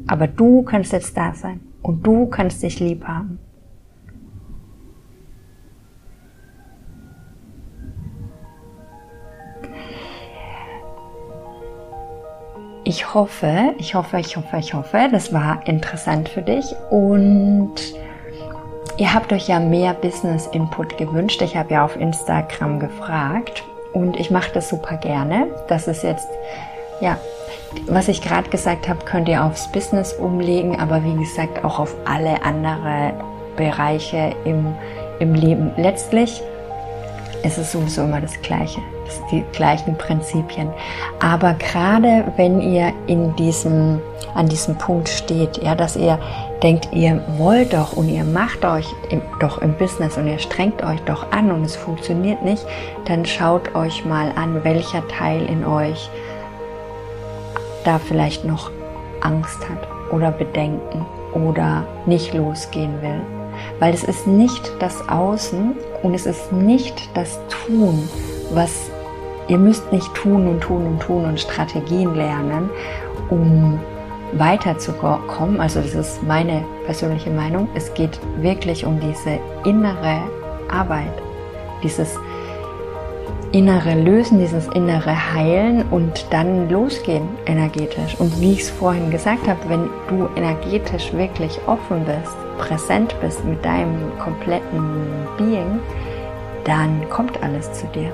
Aber 0.07 0.27
du 0.27 0.63
kannst 0.63 0.93
jetzt 0.93 1.17
da 1.17 1.33
sein 1.33 1.61
und 1.81 2.07
du 2.07 2.27
kannst 2.27 2.63
dich 2.63 2.79
lieb 2.79 3.05
haben. 3.05 3.39
Ich 12.89 13.13
hoffe, 13.15 13.75
ich 13.79 13.97
hoffe, 13.97 14.21
ich 14.21 14.37
hoffe, 14.37 14.59
ich 14.59 14.73
hoffe, 14.73 15.09
das 15.11 15.33
war 15.33 15.59
interessant 15.67 16.29
für 16.29 16.43
dich 16.43 16.65
und 16.89 17.75
ihr 18.97 19.13
habt 19.13 19.33
euch 19.33 19.49
ja 19.49 19.59
mehr 19.59 19.93
Business 19.93 20.47
Input 20.53 20.97
gewünscht. 20.97 21.43
Ich 21.43 21.57
habe 21.57 21.75
ja 21.75 21.85
auf 21.85 21.97
Instagram 21.97 22.79
gefragt 22.79 23.65
und 23.93 24.17
ich 24.21 24.31
mache 24.31 24.53
das 24.55 24.69
super 24.69 24.99
gerne. 24.99 25.49
Das 25.67 25.89
ist 25.89 26.05
jetzt, 26.05 26.29
ja, 27.01 27.19
was 27.89 28.07
ich 28.07 28.23
gerade 28.23 28.49
gesagt 28.51 28.89
habe, 28.89 29.05
könnt 29.05 29.29
ihr 29.29 29.43
aufs 29.43 29.67
Business 29.73 30.13
umlegen, 30.13 30.79
aber 30.79 31.03
wie 31.03 31.17
gesagt 31.17 31.65
auch 31.65 31.81
auf 31.81 31.93
alle 32.05 32.41
andere 32.45 33.15
Bereiche 33.57 34.33
im, 34.45 34.77
im 35.19 35.35
Leben. 35.35 35.73
Letztlich 35.77 36.41
ist 37.43 37.59
es 37.59 37.73
sowieso 37.73 38.05
immer 38.05 38.21
das 38.21 38.41
Gleiche 38.43 38.79
die 39.31 39.45
gleichen 39.53 39.97
Prinzipien. 39.97 40.71
Aber 41.21 41.55
gerade 41.55 42.25
wenn 42.37 42.61
ihr 42.61 42.93
in 43.07 43.35
diesem, 43.37 44.01
an 44.35 44.49
diesem 44.49 44.77
Punkt 44.77 45.09
steht, 45.09 45.63
ja, 45.63 45.75
dass 45.75 45.97
ihr 45.97 46.19
denkt, 46.63 46.89
ihr 46.93 47.23
wollt 47.37 47.73
doch 47.73 47.93
und 47.93 48.09
ihr 48.09 48.25
macht 48.25 48.65
euch 48.65 48.87
im, 49.11 49.21
doch 49.41 49.59
im 49.59 49.75
Business 49.75 50.17
und 50.17 50.27
ihr 50.27 50.39
strengt 50.39 50.83
euch 50.83 51.01
doch 51.03 51.31
an 51.33 51.51
und 51.51 51.65
es 51.65 51.77
funktioniert 51.77 52.43
nicht, 52.43 52.65
dann 53.07 53.25
schaut 53.25 53.75
euch 53.75 54.05
mal 54.05 54.33
an, 54.37 54.65
welcher 54.65 55.07
Teil 55.09 55.45
in 55.47 55.65
euch 55.65 56.11
da 57.85 57.99
vielleicht 57.99 58.45
noch 58.45 58.71
Angst 59.21 59.61
hat 59.69 59.87
oder 60.13 60.31
Bedenken 60.31 61.07
oder 61.35 61.85
nicht 62.07 62.35
losgehen 62.35 63.01
will. 63.03 63.21
Weil 63.79 63.95
es 63.95 64.05
ist 64.05 64.27
nicht 64.27 64.71
das 64.81 65.09
Außen 65.09 65.75
und 66.03 66.15
es 66.15 66.27
ist 66.27 66.53
nicht 66.53 67.09
das 67.15 67.39
Tun, 67.49 68.09
was 68.53 68.91
Ihr 69.49 69.59
müsst 69.59 69.93
nicht 69.93 70.13
tun 70.15 70.49
und 70.49 70.61
tun 70.61 70.87
und 70.87 71.01
tun 71.01 71.25
und 71.25 71.41
Strategien 71.41 72.15
lernen, 72.15 72.69
um 73.31 73.79
weiterzukommen. 74.33 75.61
Also 75.61 75.81
das 75.81 75.95
ist 75.95 76.23
meine 76.23 76.65
persönliche 76.85 77.31
Meinung. 77.31 77.69
Es 77.75 77.93
geht 77.95 78.19
wirklich 78.41 78.85
um 78.85 78.99
diese 79.01 79.39
innere 79.65 80.23
Arbeit, 80.69 81.13
dieses 81.83 82.19
innere 83.53 83.95
Lösen, 83.95 84.39
dieses 84.39 84.67
innere 84.69 85.33
Heilen 85.33 85.85
und 85.91 86.27
dann 86.31 86.69
losgehen 86.69 87.29
energetisch. 87.47 88.19
Und 88.19 88.41
wie 88.41 88.53
ich 88.53 88.61
es 88.61 88.71
vorhin 88.71 89.11
gesagt 89.11 89.47
habe, 89.47 89.61
wenn 89.69 89.89
du 90.09 90.29
energetisch 90.37 91.13
wirklich 91.13 91.59
offen 91.67 92.05
bist, 92.05 92.37
präsent 92.59 93.15
bist 93.21 93.45
mit 93.45 93.65
deinem 93.65 94.19
kompletten 94.19 95.07
Being, 95.39 95.81
dann 96.65 97.09
kommt 97.09 97.43
alles 97.43 97.73
zu 97.73 97.87
dir. 97.89 98.13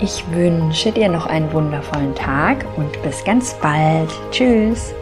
Ich 0.00 0.24
wünsche 0.30 0.92
dir 0.92 1.08
noch 1.08 1.26
einen 1.26 1.52
wundervollen 1.52 2.14
Tag 2.14 2.64
und 2.76 3.02
bis 3.02 3.24
ganz 3.24 3.54
bald. 3.54 4.08
Tschüss. 4.30 4.94